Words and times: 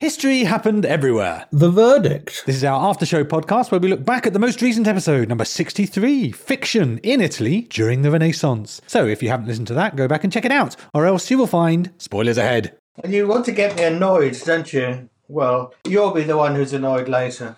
History 0.00 0.44
happened 0.44 0.86
everywhere. 0.86 1.46
The 1.50 1.72
verdict. 1.72 2.46
This 2.46 2.54
is 2.54 2.62
our 2.62 2.88
after 2.88 3.04
show 3.04 3.24
podcast 3.24 3.72
where 3.72 3.80
we 3.80 3.88
look 3.88 4.04
back 4.04 4.28
at 4.28 4.32
the 4.32 4.38
most 4.38 4.62
recent 4.62 4.86
episode, 4.86 5.28
number 5.28 5.44
63 5.44 6.30
Fiction 6.30 6.98
in 6.98 7.20
Italy 7.20 7.62
during 7.62 8.02
the 8.02 8.10
Renaissance. 8.12 8.80
So 8.86 9.08
if 9.08 9.24
you 9.24 9.28
haven't 9.28 9.48
listened 9.48 9.66
to 9.66 9.74
that, 9.74 9.96
go 9.96 10.06
back 10.06 10.22
and 10.22 10.32
check 10.32 10.44
it 10.44 10.52
out, 10.52 10.76
or 10.94 11.04
else 11.04 11.32
you 11.32 11.36
will 11.36 11.48
find 11.48 11.90
spoilers 11.98 12.38
ahead. 12.38 12.78
And 13.02 13.12
you 13.12 13.26
want 13.26 13.44
to 13.46 13.52
get 13.52 13.74
me 13.74 13.82
annoyed, 13.82 14.40
don't 14.44 14.72
you? 14.72 15.08
Well, 15.26 15.74
you'll 15.84 16.12
be 16.12 16.22
the 16.22 16.36
one 16.36 16.54
who's 16.54 16.72
annoyed 16.72 17.08
later. 17.08 17.56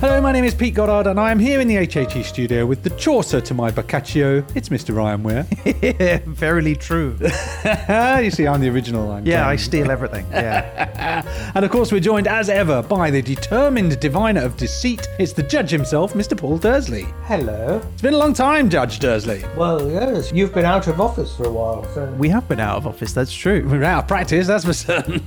Hello, 0.00 0.18
my 0.18 0.32
name 0.32 0.44
is 0.44 0.54
Pete 0.54 0.72
Goddard, 0.72 1.10
and 1.10 1.20
I 1.20 1.30
am 1.30 1.38
here 1.38 1.60
in 1.60 1.68
the 1.68 1.76
HHE 1.76 2.24
studio 2.24 2.64
with 2.64 2.82
the 2.82 2.88
Chaucer 2.88 3.38
to 3.42 3.52
my 3.52 3.70
Boccaccio. 3.70 4.42
It's 4.54 4.70
Mr. 4.70 4.96
Ryan 4.96 5.22
Weir. 5.22 5.42
Verily 6.26 6.74
true. 6.74 7.18
you 7.20 8.30
see, 8.30 8.46
I'm 8.46 8.62
the 8.62 8.70
original. 8.72 9.12
I'm 9.12 9.26
Yeah, 9.26 9.46
I 9.46 9.56
steal 9.56 9.90
everything. 9.90 10.24
Yeah. 10.30 11.50
And 11.54 11.64
of 11.64 11.70
course, 11.70 11.92
we're 11.92 12.00
joined 12.00 12.28
as 12.28 12.48
ever 12.48 12.82
by 12.82 13.10
the 13.10 13.20
determined 13.20 14.00
diviner 14.00 14.40
of 14.40 14.56
deceit. 14.56 15.06
It's 15.18 15.34
the 15.34 15.42
judge 15.42 15.70
himself, 15.70 16.14
Mr. 16.14 16.34
Paul 16.34 16.56
Dursley. 16.56 17.06
Hello. 17.24 17.82
It's 17.92 18.00
been 18.00 18.14
a 18.14 18.18
long 18.18 18.32
time, 18.32 18.70
Judge 18.70 19.00
Dursley. 19.00 19.44
Well, 19.54 19.90
yes, 19.90 20.32
you've 20.32 20.54
been 20.54 20.64
out 20.64 20.86
of 20.86 20.98
office 20.98 21.36
for 21.36 21.44
a 21.44 21.52
while, 21.52 21.84
so. 21.92 22.10
we 22.12 22.30
have 22.30 22.48
been 22.48 22.60
out 22.60 22.78
of 22.78 22.86
office, 22.86 23.12
that's 23.12 23.34
true. 23.34 23.68
We're 23.68 23.84
out 23.84 24.04
of 24.04 24.08
practice, 24.08 24.46
that's 24.46 24.64
for 24.64 24.72
certain. 24.72 25.22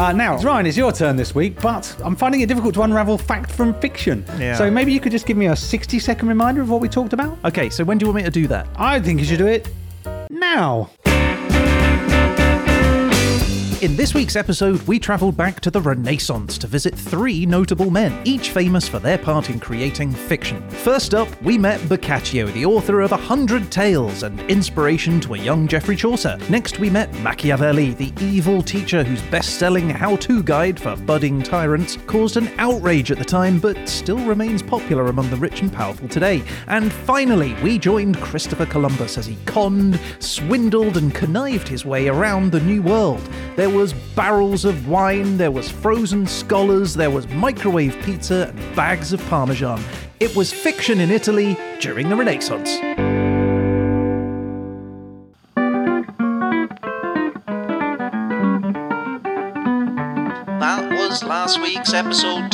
Uh, 0.00 0.12
now, 0.12 0.38
Ryan, 0.38 0.64
it's 0.64 0.78
your 0.78 0.92
turn 0.92 1.16
this 1.16 1.34
week, 1.34 1.60
but 1.60 1.94
I'm 2.02 2.16
finding 2.16 2.40
it 2.40 2.46
difficult 2.46 2.72
to 2.76 2.82
unravel 2.84 3.18
fact 3.18 3.52
from 3.52 3.78
fiction. 3.82 4.24
Yeah. 4.38 4.54
So 4.56 4.70
maybe 4.70 4.94
you 4.94 4.98
could 4.98 5.12
just 5.12 5.26
give 5.26 5.36
me 5.36 5.48
a 5.48 5.54
60 5.54 5.98
second 5.98 6.26
reminder 6.26 6.62
of 6.62 6.70
what 6.70 6.80
we 6.80 6.88
talked 6.88 7.12
about? 7.12 7.36
Okay, 7.44 7.68
so 7.68 7.84
when 7.84 7.98
do 7.98 8.06
you 8.06 8.08
want 8.08 8.16
me 8.16 8.22
to 8.22 8.30
do 8.30 8.46
that? 8.46 8.66
I 8.76 8.98
think 8.98 9.20
you 9.20 9.26
should 9.26 9.36
do 9.36 9.46
it 9.46 9.68
now. 10.30 10.88
In 13.80 13.96
this 13.96 14.12
week's 14.12 14.36
episode, 14.36 14.82
we 14.82 14.98
travelled 14.98 15.38
back 15.38 15.58
to 15.60 15.70
the 15.70 15.80
Renaissance 15.80 16.58
to 16.58 16.66
visit 16.66 16.94
three 16.94 17.46
notable 17.46 17.90
men, 17.90 18.20
each 18.26 18.50
famous 18.50 18.86
for 18.86 18.98
their 18.98 19.16
part 19.16 19.48
in 19.48 19.58
creating 19.58 20.12
fiction. 20.12 20.68
First 20.68 21.14
up, 21.14 21.28
we 21.40 21.56
met 21.56 21.80
Boccaccio, 21.88 22.48
the 22.48 22.66
author 22.66 23.00
of 23.00 23.12
A 23.12 23.16
Hundred 23.16 23.72
Tales 23.72 24.22
and 24.22 24.38
inspiration 24.50 25.18
to 25.20 25.32
a 25.32 25.38
young 25.38 25.66
Geoffrey 25.66 25.96
Chaucer. 25.96 26.36
Next, 26.50 26.78
we 26.78 26.90
met 26.90 27.10
Machiavelli, 27.20 27.94
the 27.94 28.12
evil 28.20 28.60
teacher 28.60 29.02
whose 29.02 29.22
best 29.30 29.58
selling 29.58 29.88
how 29.88 30.16
to 30.16 30.42
guide 30.42 30.78
for 30.78 30.94
budding 30.94 31.42
tyrants 31.42 31.96
caused 32.06 32.36
an 32.36 32.48
outrage 32.58 33.10
at 33.10 33.16
the 33.16 33.24
time, 33.24 33.58
but 33.58 33.88
still 33.88 34.22
remains 34.26 34.62
popular 34.62 35.06
among 35.06 35.30
the 35.30 35.36
rich 35.36 35.62
and 35.62 35.72
powerful 35.72 36.06
today. 36.06 36.42
And 36.66 36.92
finally, 36.92 37.54
we 37.62 37.78
joined 37.78 38.20
Christopher 38.20 38.66
Columbus 38.66 39.16
as 39.16 39.24
he 39.24 39.38
conned, 39.46 39.98
swindled, 40.18 40.98
and 40.98 41.14
connived 41.14 41.66
his 41.66 41.86
way 41.86 42.08
around 42.08 42.52
the 42.52 42.60
New 42.60 42.82
World. 42.82 43.26
There 43.56 43.69
was 43.70 43.92
barrels 44.14 44.64
of 44.64 44.88
wine, 44.88 45.36
there 45.36 45.50
was 45.50 45.70
frozen 45.70 46.26
scholars, 46.26 46.94
there 46.94 47.10
was 47.10 47.26
microwave 47.28 47.96
pizza, 48.02 48.48
and 48.48 48.76
bags 48.76 49.12
of 49.12 49.20
Parmesan. 49.28 49.82
It 50.20 50.34
was 50.36 50.52
fiction 50.52 51.00
in 51.00 51.10
Italy 51.10 51.56
during 51.80 52.08
the 52.08 52.16
Renaissance. 52.16 52.70
That 60.60 60.90
was 60.90 61.24
last 61.24 61.60
week's 61.60 61.94
episode 61.94 62.50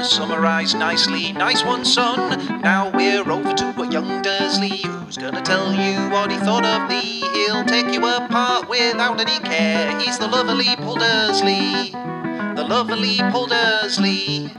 done, 0.00 0.08
summarised 0.08 0.78
nicely. 0.78 1.32
Nice 1.32 1.64
one, 1.64 1.84
son. 1.84 2.60
Now 2.62 2.90
we're 2.90 3.28
over 3.30 3.52
to 3.54 3.82
a 3.82 3.90
young 3.90 4.22
Dursley 4.22 4.78
who's 4.78 5.16
gonna 5.16 5.42
tell 5.42 5.72
you 5.72 6.08
what 6.10 6.30
he 6.30 6.38
thought 6.38 6.64
of 6.64 6.88
thee. 6.88 7.20
He'll 7.34 7.64
take 7.64 7.92
you 7.92 8.06
apart 8.06 8.68
without 8.68 9.20
any 9.20 9.38
care. 9.40 9.98
He's 9.98 10.18
the 10.18 10.28
lovely 10.28 10.76
Paul 10.76 10.96
Dursley. 10.96 11.90
The 11.90 12.66
lovely 12.68 13.18
Paul 13.30 13.46
Dursley. 13.46 14.50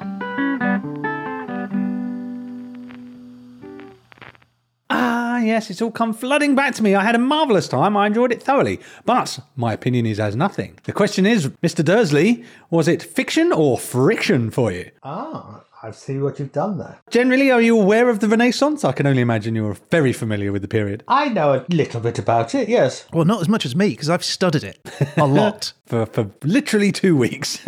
Yes, 5.51 5.69
it's 5.69 5.81
all 5.81 5.91
come 5.91 6.13
flooding 6.13 6.55
back 6.55 6.73
to 6.75 6.81
me. 6.83 6.95
I 6.95 7.03
had 7.03 7.13
a 7.13 7.19
marvellous 7.19 7.67
time. 7.67 7.97
I 7.97 8.07
enjoyed 8.07 8.31
it 8.31 8.41
thoroughly. 8.41 8.79
But 9.05 9.37
my 9.57 9.73
opinion 9.73 10.05
is 10.05 10.17
as 10.17 10.33
nothing. 10.33 10.79
The 10.83 10.93
question 10.93 11.25
is, 11.25 11.49
Mr. 11.61 11.83
Dursley, 11.83 12.45
was 12.69 12.87
it 12.87 13.03
fiction 13.03 13.51
or 13.51 13.77
friction 13.77 14.49
for 14.49 14.71
you? 14.71 14.91
Ah, 15.03 15.63
I 15.83 15.91
see 15.91 16.19
what 16.19 16.39
you've 16.39 16.53
done 16.53 16.77
there. 16.77 16.99
Generally, 17.09 17.51
are 17.51 17.61
you 17.61 17.77
aware 17.77 18.07
of 18.09 18.21
the 18.21 18.29
Renaissance? 18.29 18.85
I 18.85 18.93
can 18.93 19.07
only 19.07 19.21
imagine 19.21 19.55
you're 19.55 19.77
very 19.89 20.13
familiar 20.13 20.51
with 20.53 20.61
the 20.61 20.67
period. 20.67 21.03
I 21.07 21.27
know 21.29 21.53
a 21.53 21.65
little 21.69 21.99
bit 21.99 22.17
about 22.17 22.55
it, 22.55 22.69
yes. 22.69 23.05
Well, 23.11 23.25
not 23.25 23.41
as 23.41 23.49
much 23.49 23.65
as 23.65 23.75
me, 23.75 23.89
because 23.89 24.09
I've 24.09 24.23
studied 24.23 24.63
it 24.63 24.79
a 25.17 25.27
lot. 25.27 25.73
For, 25.91 26.05
for 26.05 26.31
literally 26.45 26.93
two 26.93 27.17
weeks. 27.17 27.59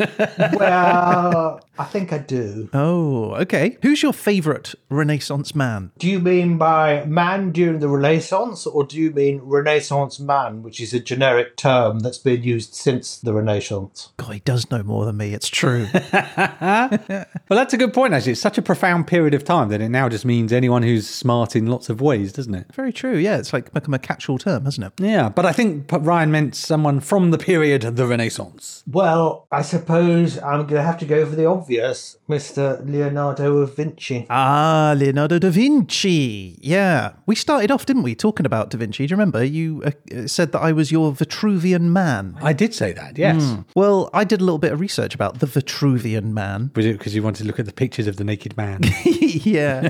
Well, 0.54 1.60
I 1.78 1.84
think 1.86 2.14
I 2.14 2.20
do. 2.20 2.70
oh, 2.74 3.34
okay. 3.36 3.78
Who's 3.82 4.04
your 4.04 4.14
favourite 4.14 4.76
Renaissance 4.90 5.56
man? 5.56 5.92
Do 5.98 6.08
you 6.08 6.20
mean 6.20 6.58
by 6.58 7.04
man 7.06 7.52
during 7.52 7.80
the 7.80 7.90
Renaissance, 7.90 8.66
or 8.68 8.86
do 8.86 8.98
you 8.98 9.12
mean 9.12 9.42
Renaissance 9.44 10.20
man, 10.20 10.62
which 10.64 10.80
is 10.80 10.94
a 10.94 11.00
generic 11.00 11.58
term 11.58 12.00
that's 12.00 12.20
been 12.20 12.44
used 12.44 12.76
since 12.76 13.18
the 13.18 13.34
Renaissance? 13.34 14.10
God, 14.18 14.34
he 14.34 14.40
does 14.42 14.70
know 14.70 14.84
more 14.84 15.06
than 15.06 15.18
me. 15.18 15.34
It's 15.34 15.50
true. 15.50 15.88
well, 16.14 17.28
that's 17.50 17.74
a 17.74 17.78
good 17.78 17.94
point, 17.94 18.14
actually. 18.14 18.34
It's 18.34 18.42
such 18.42 18.58
a 18.58 18.62
profound 18.62 19.08
period 19.08 19.34
of 19.34 19.44
time 19.44 19.70
that 19.70 19.82
it 19.82 19.90
now 19.90 20.08
just 20.10 20.26
means 20.26 20.54
anyone 20.54 20.84
who's 20.84 21.10
smart 21.10 21.56
in 21.56 21.66
lots 21.68 21.90
of 21.90 22.00
ways, 22.02 22.32
doesn't 22.34 22.54
it? 22.56 22.74
Very 22.74 22.94
true. 22.94 23.18
Yeah, 23.18 23.38
it's 23.38 23.52
like 23.52 23.74
become 23.74 23.94
a 23.94 24.00
catch-all 24.00 24.38
term, 24.38 24.66
hasn't 24.66 24.86
it? 24.86 24.94
Yeah, 25.04 25.30
but 25.30 25.46
I 25.46 25.52
think 25.52 25.90
Ryan 25.92 26.32
meant 26.32 26.56
someone 26.56 27.00
from 27.00 27.32
the 27.32 27.38
period 27.40 27.84
of 27.84 27.96
the 27.96 28.06
Renaissance. 28.14 28.84
Well, 28.86 29.48
I 29.52 29.64
suppose 29.64 30.38
I'm 30.38 30.68
going 30.68 30.82
to 30.82 30.84
have 30.84 31.00
to 31.00 31.06
go 31.06 31.26
for 31.26 31.36
the 31.36 31.46
obvious, 31.46 32.18
Mr. 32.30 32.80
Leonardo 32.88 33.66
da 33.66 33.66
Vinci. 33.66 34.28
Ah, 34.30 34.94
Leonardo 34.96 35.40
da 35.40 35.50
Vinci. 35.50 36.60
Yeah. 36.62 37.14
We 37.26 37.34
started 37.34 37.72
off, 37.72 37.88
didn't 37.88 38.04
we, 38.04 38.14
talking 38.14 38.46
about 38.46 38.70
da 38.70 38.78
Vinci? 38.78 39.08
Do 39.08 39.12
you 39.12 39.16
remember? 39.16 39.44
You 39.44 39.84
uh, 39.84 40.28
said 40.28 40.52
that 40.52 40.60
I 40.60 40.72
was 40.74 40.92
your 40.92 41.12
Vitruvian 41.12 41.90
man. 41.92 42.38
I 42.42 42.54
did 42.54 42.76
say 42.76 42.94
that, 42.94 43.18
yes. 43.18 43.58
Well, 43.76 44.12
I 44.14 44.24
did 44.24 44.42
a 44.42 44.44
little 44.44 44.60
bit 44.60 44.72
of 44.72 44.80
research 44.80 45.16
about 45.16 45.40
the 45.40 45.48
Vitruvian 45.48 46.34
man. 46.34 46.72
Was 46.76 46.86
it 46.86 47.00
because 47.00 47.16
you 47.16 47.24
wanted 47.24 47.42
to 47.44 47.48
look 47.48 47.60
at 47.60 47.66
the 47.66 47.74
pictures 47.74 48.06
of 48.06 48.18
the 48.18 48.24
naked 48.24 48.56
man? 48.56 48.82
yeah. 49.06 49.90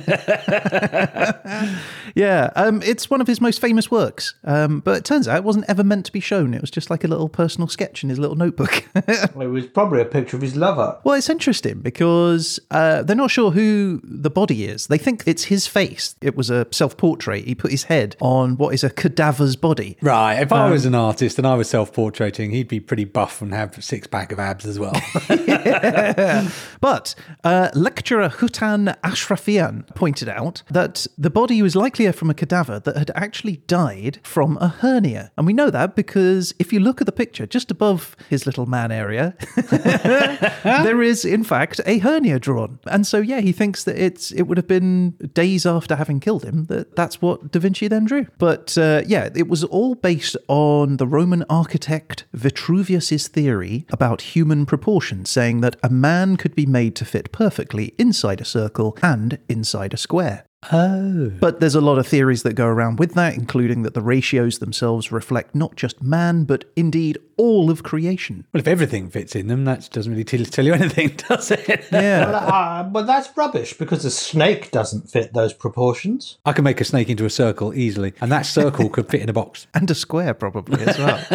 yeah. 2.15 2.51
Um, 2.55 2.81
it's 2.83 3.09
one 3.09 3.19
of 3.19 3.27
his 3.27 3.41
most 3.41 3.59
famous 3.59 3.91
works. 3.91 4.35
Um, 4.45 4.79
but 4.79 4.97
it 4.97 5.03
turns 5.03 5.27
out 5.27 5.35
it 5.35 5.43
wasn't 5.43 5.65
ever 5.67 5.83
meant 5.83 6.05
to 6.05 6.11
be 6.13 6.21
shown. 6.21 6.53
It 6.53 6.61
was 6.61 6.71
just 6.71 6.89
like 6.89 7.03
a 7.03 7.07
little 7.07 7.27
personal 7.27 7.67
sketch 7.67 8.03
in 8.03 8.09
his 8.13 8.19
little 8.19 8.35
notebook. 8.35 8.85
It 9.43 9.47
was 9.47 9.65
probably 9.67 10.01
a 10.01 10.05
picture 10.05 10.37
of 10.37 10.41
his 10.41 10.55
lover. 10.55 10.97
Well, 11.03 11.15
it's 11.15 11.29
interesting 11.29 11.79
because 11.79 12.59
uh, 12.71 13.03
they're 13.03 13.15
not 13.15 13.31
sure 13.31 13.51
who 13.51 13.99
the 14.03 14.29
body 14.29 14.65
is. 14.65 14.87
They 14.87 14.97
think 14.97 15.23
it's 15.25 15.45
his 15.45 15.67
face. 15.67 16.15
It 16.21 16.37
was 16.37 16.49
a 16.49 16.65
self 16.71 16.95
portrait. 16.95 17.45
He 17.45 17.55
put 17.55 17.71
his 17.71 17.83
head 17.85 18.15
on 18.21 18.55
what 18.57 18.73
is 18.73 18.83
a 18.83 18.89
cadaver's 18.89 19.55
body. 19.55 19.97
right, 20.01 20.39
if 20.39 20.53
I 20.53 20.69
was 20.69 20.85
an 20.85 20.95
artist 20.95 21.37
and 21.37 21.45
I 21.45 21.55
was 21.55 21.69
self 21.69 21.91
portraiting, 21.93 22.51
he'd 22.51 22.67
be 22.67 22.79
pretty 22.79 23.05
buff 23.05 23.41
and 23.41 23.53
have 23.53 23.77
a 23.77 23.81
six 23.81 24.07
pack 24.07 24.31
of 24.31 24.39
abs 24.39 24.65
as 24.65 24.79
well. 24.79 24.93
But 26.81 27.15
uh, 27.43 27.69
lecturer 27.73 28.29
Hutan 28.29 28.99
Ashrafian 29.01 29.87
pointed 29.95 30.27
out 30.29 30.63
that 30.69 31.07
the 31.17 31.29
body 31.29 31.61
was 31.61 31.75
likelier 31.75 32.11
from 32.13 32.29
a 32.29 32.33
cadaver 32.33 32.79
that 32.79 32.97
had 32.97 33.11
actually 33.15 33.57
died 33.67 34.19
from 34.23 34.57
a 34.59 34.67
hernia. 34.67 35.31
And 35.37 35.47
we 35.47 35.53
know 35.53 35.69
that 35.69 35.95
because 35.95 36.53
if 36.59 36.73
you 36.73 36.79
look 36.79 37.01
at 37.01 37.05
the 37.05 37.13
picture 37.13 37.45
just 37.45 37.71
above 37.71 38.02
his 38.29 38.45
little 38.45 38.65
man 38.65 38.91
area, 38.91 39.35
there 39.69 41.01
is, 41.01 41.25
in 41.25 41.43
fact, 41.43 41.79
a 41.85 41.99
hernia 41.99 42.39
drawn. 42.39 42.79
And 42.87 43.05
so, 43.05 43.19
yeah, 43.19 43.41
he 43.41 43.51
thinks 43.51 43.83
that 43.83 43.97
it's 43.97 44.31
it 44.31 44.43
would 44.43 44.57
have 44.57 44.67
been 44.67 45.11
days 45.33 45.65
after 45.65 45.95
having 45.95 46.19
killed 46.19 46.43
him 46.43 46.65
that 46.65 46.95
that's 46.95 47.21
what 47.21 47.51
Da 47.51 47.59
Vinci 47.59 47.87
then 47.87 48.05
drew. 48.05 48.27
But 48.37 48.77
uh, 48.77 49.01
yeah, 49.05 49.29
it 49.35 49.47
was 49.47 49.63
all 49.63 49.95
based 49.95 50.37
on 50.47 50.97
the 50.97 51.07
Roman 51.07 51.43
architect 51.49 52.25
Vitruvius's 52.33 53.27
theory 53.27 53.85
about 53.91 54.21
human 54.35 54.65
proportions, 54.65 55.29
saying 55.29 55.61
that 55.61 55.75
a 55.83 55.89
man 55.89 56.37
could 56.37 56.55
be 56.55 56.65
made 56.65 56.95
to 56.97 57.05
fit 57.05 57.31
perfectly 57.31 57.93
inside 57.97 58.41
a 58.41 58.45
circle 58.45 58.97
and 59.01 59.37
inside 59.49 59.93
a 59.93 59.97
square. 59.97 60.45
oh. 60.71 61.31
But 61.39 61.59
there's 61.59 61.75
a 61.75 61.81
lot 61.81 61.97
of 61.97 62.07
theories 62.07 62.43
that 62.43 62.53
go 62.53 62.67
around 62.67 62.99
with 62.99 63.13
that, 63.15 63.35
including 63.35 63.83
that 63.83 63.93
the 63.93 64.01
ratios 64.01 64.59
themselves 64.59 65.11
reflect 65.11 65.53
not 65.55 65.75
just 65.75 66.01
man, 66.01 66.45
but 66.45 66.65
indeed 66.75 67.17
all 67.37 67.69
of 67.69 67.83
creation. 67.83 68.45
Well, 68.53 68.59
if 68.59 68.67
everything 68.67 69.09
fits 69.09 69.35
in 69.35 69.47
them, 69.47 69.65
that 69.65 69.89
doesn't 69.91 70.11
really 70.11 70.23
tell 70.23 70.43
tell 70.45 70.65
you 70.65 70.73
anything, 70.83 71.15
does 71.27 71.51
it? 71.51 71.85
Yeah. 71.91 72.29
Uh, 72.29 72.83
but 72.83 73.05
that's 73.05 73.35
rubbish 73.35 73.73
because 73.73 74.05
a 74.05 74.11
snake 74.11 74.71
doesn't 74.71 75.09
fit 75.09 75.33
those 75.33 75.53
proportions. 75.53 76.37
I 76.45 76.53
can 76.53 76.63
make 76.63 76.81
a 76.81 76.85
snake 76.85 77.09
into 77.09 77.25
a 77.25 77.29
circle 77.29 77.73
easily, 77.73 78.13
and 78.21 78.31
that 78.31 78.45
circle 78.45 78.89
could 78.89 79.09
fit 79.09 79.21
in 79.21 79.29
a 79.29 79.33
box. 79.33 79.67
and 79.73 79.89
a 79.89 79.95
square, 79.95 80.33
probably, 80.33 80.81
as 80.85 80.97
well. 80.97 81.25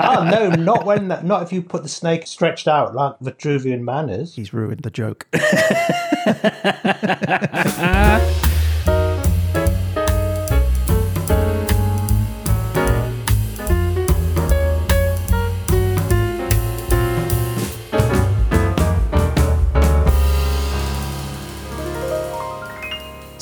oh 0.00 0.24
no, 0.30 0.50
not 0.50 0.84
when 0.84 1.08
that, 1.08 1.24
not 1.24 1.42
if 1.42 1.52
you 1.52 1.62
put 1.62 1.82
the 1.82 1.88
snake 1.88 2.26
stretched 2.26 2.68
out 2.68 2.94
like 2.94 3.18
Vitruvian 3.20 3.80
man 3.80 4.08
is. 4.08 4.34
He's 4.34 4.52
ruined 4.52 4.80
the 4.82 4.90
joke. 4.90 5.26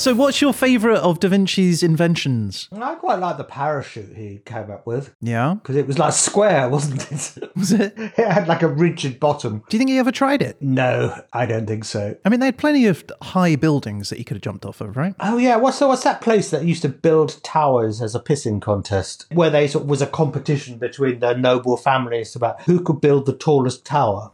So, 0.01 0.15
what's 0.15 0.41
your 0.41 0.55
favourite 0.55 1.01
of 1.01 1.21
Da 1.21 1.29
Vinci's 1.29 1.83
inventions? 1.83 2.71
I 2.73 2.95
quite 2.95 3.19
like 3.19 3.37
the 3.37 3.45
parachute 3.45 4.17
he 4.17 4.41
came 4.47 4.71
up 4.71 4.87
with 4.87 5.15
Yeah, 5.21 5.57
because 5.61 5.77
it 5.77 5.87
was 5.87 5.99
like 5.99 6.15
square, 6.15 6.69
wasn't 6.71 7.13
it? 7.13 7.51
was 7.55 7.71
it? 7.73 7.93
it 7.99 8.17
had 8.17 8.49
like 8.49 8.63
a 8.63 8.67
rigid 8.67 9.21
bottom. 9.21 9.63
Do 9.69 9.77
you 9.77 9.79
think 9.79 9.91
he 9.91 9.99
ever 9.99 10.11
tried 10.11 10.41
it? 10.41 10.57
No, 10.63 11.15
I 11.35 11.45
don't 11.45 11.67
think 11.67 11.85
so. 11.85 12.17
I 12.25 12.31
mean, 12.31 12.41
they 12.41 12.47
had 12.47 12.57
plenty 12.57 12.87
of 12.87 13.05
high 13.21 13.57
buildings 13.57 14.09
that 14.09 14.17
he 14.17 14.25
could 14.25 14.39
have 14.39 14.43
jumped 14.43 14.65
off 14.65 14.81
of, 14.81 14.97
right? 14.97 15.15
Oh 15.21 15.37
yeah, 15.37 15.57
what's 15.57 15.77
so 15.77 15.89
what's 15.89 16.05
that 16.05 16.23
place 16.23 16.49
that 16.49 16.65
used 16.65 16.81
to 16.81 16.89
build 16.89 17.39
towers 17.45 18.01
as 18.01 18.15
a 18.15 18.21
pissing 18.21 18.63
contest, 18.63 19.27
where 19.35 19.51
they 19.51 19.69
sort 19.69 19.85
of 19.85 19.91
was 19.91 20.01
a 20.01 20.07
competition 20.07 20.79
between 20.79 21.19
the 21.19 21.35
noble 21.35 21.77
families 21.77 22.35
about 22.35 22.63
who 22.63 22.81
could 22.81 23.03
build 23.03 23.27
the 23.27 23.37
tallest 23.37 23.85
tower? 23.85 24.33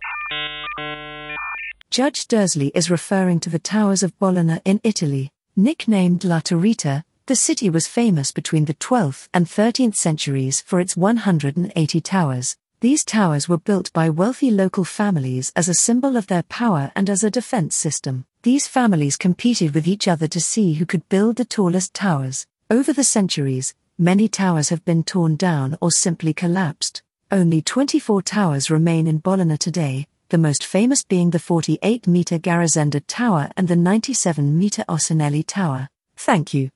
Judge 1.91 2.29
Dursley 2.29 2.71
is 2.73 2.89
referring 2.89 3.41
to 3.41 3.51
the 3.51 3.59
towers 3.59 4.05
of 4.05 4.17
Bologna 4.21 4.61
in 4.65 4.81
Italy. 4.85 5.33
Nicknamed 5.59 6.23
La 6.23 6.41
Turrita, 6.41 7.03
the 7.25 7.35
city 7.35 7.71
was 7.71 7.87
famous 7.87 8.31
between 8.31 8.67
the 8.67 8.75
12th 8.75 9.27
and 9.33 9.47
13th 9.47 9.97
centuries 9.97 10.61
for 10.61 10.81
its 10.81 10.99
180 10.99 12.01
towers. 12.03 12.59
These 12.81 13.07
towers 13.07 13.49
were 13.49 13.57
built 13.57 13.91
by 13.95 14.11
wealthy 14.11 14.51
local 14.51 14.85
families 14.85 15.55
as 15.57 15.67
a 15.67 15.73
symbol 15.73 16.19
of 16.19 16.27
their 16.27 16.43
power 16.43 16.93
and 16.95 17.09
as 17.09 17.25
a 17.25 17.31
defense 17.31 17.75
system. 17.75 18.27
These 18.43 18.69
families 18.69 19.17
competed 19.17 19.73
with 19.73 19.89
each 19.89 20.07
other 20.07 20.29
to 20.29 20.43
see 20.43 20.75
who 20.75 20.85
could 20.85 21.09
build 21.09 21.37
the 21.37 21.47
tallest 21.47 21.95
towers. 21.95 22.47
Over 22.71 22.93
the 22.93 23.03
centuries, 23.03 23.73
many 23.97 24.29
towers 24.29 24.69
have 24.69 24.85
been 24.85 25.05
torn 25.05 25.37
down 25.37 25.79
or 25.81 25.91
simply 25.91 26.35
collapsed. 26.35 27.03
Only 27.31 27.63
24 27.63 28.21
towers 28.21 28.71
remain 28.71 29.07
in 29.07 29.21
Bologna 29.21 29.57
today, 29.57 30.07
the 30.29 30.39
most 30.39 30.65
famous 30.65 31.05
being 31.05 31.31
the 31.31 31.39
48 31.39 32.07
meter 32.07 32.39
Garisenda 32.39 33.01
Tower 33.07 33.51
and 33.57 33.69
the 33.69 33.77
97 33.77 34.59
meter 34.59 34.85
Asinelli 34.89 35.45
Tower. 35.47 35.89
Thank 36.17 36.53
you. 36.53 36.71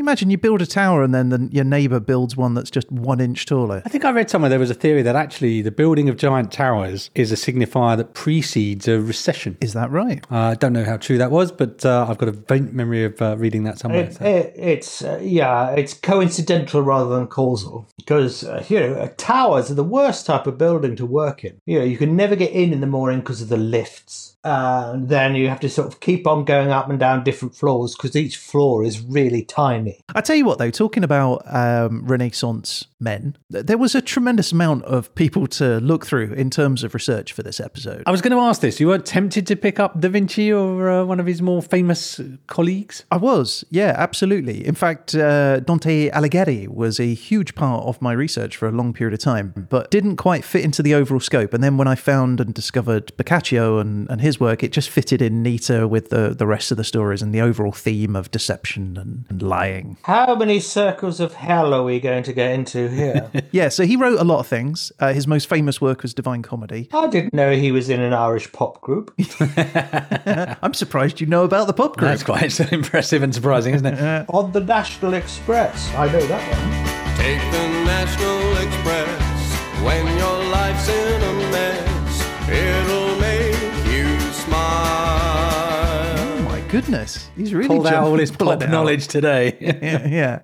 Imagine 0.00 0.30
you 0.30 0.38
build 0.38 0.60
a 0.60 0.66
tower 0.66 1.02
and 1.04 1.14
then 1.14 1.28
the, 1.28 1.48
your 1.52 1.64
neighbour 1.64 2.00
builds 2.00 2.36
one 2.36 2.54
that's 2.54 2.70
just 2.70 2.90
one 2.90 3.20
inch 3.20 3.46
taller. 3.46 3.80
I 3.84 3.88
think 3.88 4.04
I 4.04 4.10
read 4.10 4.28
somewhere 4.28 4.48
there 4.48 4.58
was 4.58 4.70
a 4.70 4.74
theory 4.74 5.02
that 5.02 5.14
actually 5.14 5.62
the 5.62 5.70
building 5.70 6.08
of 6.08 6.16
giant 6.16 6.50
towers 6.50 7.10
is 7.14 7.30
a 7.30 7.36
signifier 7.36 7.96
that 7.96 8.12
precedes 8.12 8.88
a 8.88 9.00
recession. 9.00 9.56
Is 9.60 9.72
that 9.74 9.90
right? 9.90 10.24
Uh, 10.30 10.36
I 10.36 10.54
don't 10.54 10.72
know 10.72 10.84
how 10.84 10.96
true 10.96 11.18
that 11.18 11.30
was, 11.30 11.52
but 11.52 11.84
uh, 11.84 12.06
I've 12.08 12.18
got 12.18 12.28
a 12.28 12.32
faint 12.32 12.72
memory 12.72 13.04
of 13.04 13.22
uh, 13.22 13.36
reading 13.36 13.64
that 13.64 13.78
somewhere. 13.78 14.04
It, 14.04 14.14
so. 14.14 14.24
it, 14.24 14.54
it's 14.56 15.02
uh, 15.02 15.20
yeah, 15.22 15.70
it's 15.70 15.94
coincidental 15.94 16.82
rather 16.82 17.14
than 17.14 17.28
causal 17.28 17.86
because 17.96 18.42
uh, 18.44 18.64
you 18.68 18.80
know 18.80 18.94
uh, 18.94 19.08
towers 19.16 19.70
are 19.70 19.74
the 19.74 19.84
worst 19.84 20.26
type 20.26 20.46
of 20.46 20.58
building 20.58 20.96
to 20.96 21.06
work 21.06 21.44
in. 21.44 21.60
You 21.66 21.78
know, 21.78 21.84
you 21.84 21.96
can 21.96 22.16
never 22.16 22.34
get 22.34 22.50
in 22.50 22.72
in 22.72 22.80
the 22.80 22.86
morning 22.86 23.20
because 23.20 23.42
of 23.42 23.48
the 23.48 23.56
lifts. 23.56 24.32
And 24.46 25.08
then 25.08 25.34
you 25.36 25.48
have 25.48 25.60
to 25.60 25.70
sort 25.70 25.88
of 25.88 26.00
keep 26.00 26.26
on 26.26 26.44
going 26.44 26.70
up 26.70 26.90
and 26.90 26.98
down 26.98 27.24
different 27.24 27.54
floors 27.54 27.96
because 27.96 28.14
each 28.14 28.36
floor 28.36 28.84
is 28.84 29.00
really 29.00 29.42
tiny. 29.42 29.83
I 30.14 30.20
tell 30.20 30.36
you 30.36 30.44
what, 30.44 30.58
though, 30.58 30.70
talking 30.70 31.04
about 31.04 31.42
um, 31.46 32.04
Renaissance 32.06 32.84
men, 33.00 33.36
there 33.50 33.78
was 33.78 33.94
a 33.94 34.00
tremendous 34.00 34.52
amount 34.52 34.84
of 34.84 35.14
people 35.14 35.46
to 35.48 35.78
look 35.80 36.06
through 36.06 36.32
in 36.32 36.50
terms 36.50 36.84
of 36.84 36.94
research 36.94 37.32
for 37.32 37.42
this 37.42 37.60
episode. 37.60 38.02
I 38.06 38.10
was 38.10 38.22
going 38.22 38.32
to 38.32 38.40
ask 38.40 38.60
this. 38.60 38.80
You 38.80 38.88
weren't 38.88 39.06
tempted 39.06 39.46
to 39.46 39.56
pick 39.56 39.78
up 39.78 40.00
Da 40.00 40.08
Vinci 40.08 40.52
or 40.52 40.90
uh, 40.90 41.04
one 41.04 41.20
of 41.20 41.26
his 41.26 41.42
more 41.42 41.62
famous 41.62 42.20
colleagues? 42.46 43.04
I 43.10 43.16
was, 43.16 43.64
yeah, 43.70 43.94
absolutely. 43.96 44.66
In 44.66 44.74
fact, 44.74 45.14
uh, 45.14 45.60
Dante 45.60 46.10
Alighieri 46.10 46.68
was 46.68 46.98
a 46.98 47.14
huge 47.14 47.54
part 47.54 47.84
of 47.84 48.00
my 48.00 48.12
research 48.12 48.56
for 48.56 48.68
a 48.68 48.72
long 48.72 48.92
period 48.92 49.14
of 49.14 49.20
time, 49.20 49.66
but 49.68 49.90
didn't 49.90 50.16
quite 50.16 50.44
fit 50.44 50.64
into 50.64 50.82
the 50.82 50.94
overall 50.94 51.20
scope. 51.20 51.54
And 51.54 51.62
then 51.62 51.76
when 51.76 51.88
I 51.88 51.94
found 51.94 52.40
and 52.40 52.54
discovered 52.54 53.16
Boccaccio 53.16 53.78
and, 53.78 54.08
and 54.10 54.20
his 54.20 54.40
work, 54.40 54.62
it 54.62 54.72
just 54.72 54.90
fitted 54.90 55.20
in 55.20 55.42
neater 55.42 55.86
with 55.86 56.10
the, 56.10 56.34
the 56.36 56.46
rest 56.46 56.70
of 56.70 56.76
the 56.76 56.84
stories 56.84 57.22
and 57.22 57.34
the 57.34 57.40
overall 57.40 57.72
theme 57.72 58.16
of 58.16 58.30
deception 58.30 58.96
and, 58.96 59.24
and 59.28 59.42
lying. 59.42 59.73
How 60.02 60.34
many 60.34 60.60
circles 60.60 61.20
of 61.20 61.34
hell 61.34 61.72
are 61.74 61.82
we 61.82 62.00
going 62.00 62.22
to 62.24 62.32
get 62.32 62.52
into 62.52 62.88
here? 62.88 63.30
Yeah, 63.50 63.68
so 63.68 63.84
he 63.84 63.94
wrote 63.94 64.18
a 64.18 64.24
lot 64.24 64.40
of 64.40 64.48
things. 64.48 64.90
Uh, 64.98 65.12
his 65.12 65.28
most 65.28 65.48
famous 65.48 65.80
work 65.80 66.02
was 66.02 66.12
Divine 66.12 66.42
Comedy. 66.42 66.88
I 66.92 67.06
didn't 67.06 67.32
know 67.34 67.52
he 67.52 67.70
was 67.70 67.88
in 67.88 68.00
an 68.00 68.12
Irish 68.12 68.50
pop 68.50 68.80
group. 68.80 69.14
I'm 69.56 70.74
surprised 70.74 71.20
you 71.20 71.28
know 71.28 71.44
about 71.44 71.68
the 71.68 71.72
pop 71.72 71.96
group. 71.96 72.10
That's 72.10 72.24
quite 72.24 72.58
impressive 72.72 73.22
and 73.22 73.32
surprising, 73.32 73.74
isn't 73.74 73.86
it? 73.86 74.26
On 74.28 74.50
the 74.50 74.60
National 74.60 75.14
Express. 75.14 75.92
I 75.94 76.10
know 76.10 76.26
that 76.26 76.42
one. 76.50 77.16
Take 77.16 77.40
the 77.52 77.68
National 77.84 78.56
Express 78.56 79.34
when 79.84 80.06
your 80.16 80.23
goodness, 86.74 87.30
he's 87.36 87.54
really 87.54 87.68
Pulled 87.68 87.86
out 87.86 88.02
all 88.02 88.18
his 88.18 88.32
pop 88.32 88.60
knowledge 88.68 89.06
today. 89.06 89.56
yeah, 89.60 90.08
yeah. 90.08 90.38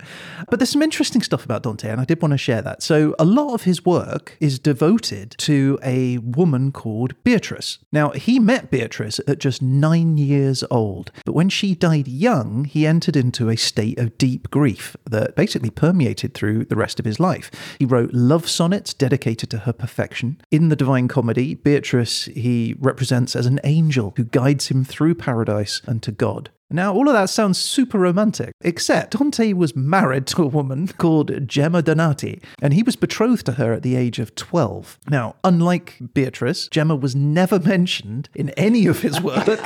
But 0.48 0.60
there's 0.60 0.70
some 0.70 0.80
interesting 0.80 1.22
stuff 1.22 1.44
about 1.44 1.64
Dante, 1.64 1.90
and 1.90 2.00
I 2.00 2.04
did 2.04 2.22
want 2.22 2.30
to 2.30 2.38
share 2.38 2.62
that. 2.62 2.84
So, 2.84 3.16
a 3.18 3.24
lot 3.24 3.52
of 3.52 3.64
his 3.64 3.84
work 3.84 4.36
is 4.38 4.60
devoted 4.60 5.34
to 5.38 5.76
a 5.82 6.18
woman 6.18 6.70
called 6.70 7.20
Beatrice. 7.24 7.78
Now, 7.90 8.10
he 8.10 8.38
met 8.38 8.70
Beatrice 8.70 9.18
at 9.26 9.40
just 9.40 9.60
nine 9.60 10.18
years 10.18 10.62
old, 10.70 11.10
but 11.24 11.32
when 11.32 11.48
she 11.48 11.74
died 11.74 12.06
young, 12.06 12.64
he 12.64 12.86
entered 12.86 13.16
into 13.16 13.48
a 13.48 13.56
state 13.56 13.98
of 13.98 14.16
deep 14.16 14.52
grief 14.52 14.96
that 15.10 15.34
basically 15.34 15.70
permeated 15.70 16.32
through 16.34 16.64
the 16.66 16.76
rest 16.76 17.00
of 17.00 17.06
his 17.06 17.18
life. 17.18 17.50
He 17.80 17.86
wrote 17.86 18.12
love 18.12 18.48
sonnets 18.48 18.94
dedicated 18.94 19.50
to 19.50 19.58
her 19.58 19.72
perfection. 19.72 20.40
In 20.52 20.68
the 20.68 20.76
Divine 20.76 21.08
Comedy, 21.08 21.56
Beatrice 21.56 22.26
he 22.26 22.76
represents 22.78 23.34
as 23.34 23.46
an 23.46 23.58
angel 23.64 24.14
who 24.16 24.22
guides 24.24 24.68
him 24.68 24.84
through 24.84 25.16
paradise 25.16 25.82
and 25.86 26.00
to 26.04 26.19
God. 26.20 26.50
Now, 26.72 26.93
all 26.93 27.08
of 27.08 27.14
that 27.14 27.31
sounds 27.31 27.58
super 27.58 27.99
romantic, 27.99 28.52
except 28.61 29.17
Dante 29.19 29.55
was 29.55 29.75
married 29.75 30.26
to 30.28 30.43
a 30.43 30.46
woman 30.46 30.87
called 30.99 31.49
Gemma 31.49 31.81
Donati, 31.81 32.43
and 32.61 32.75
he 32.75 32.82
was 32.82 32.94
betrothed 32.94 33.46
to 33.46 33.52
her 33.52 33.72
at 33.72 33.82
the 33.82 33.96
age 33.96 34.19
of 34.19 34.34
12. 34.34 34.99
Now, 35.08 35.34
unlike 35.43 35.96
Beatrice, 36.12 36.69
Gemma 36.69 36.94
was 36.94 37.17
never 37.17 37.58
mentioned 37.75 38.28
in 38.34 38.50
any 38.50 38.87
of 38.87 39.00
his 39.00 39.20
work. 39.20 39.49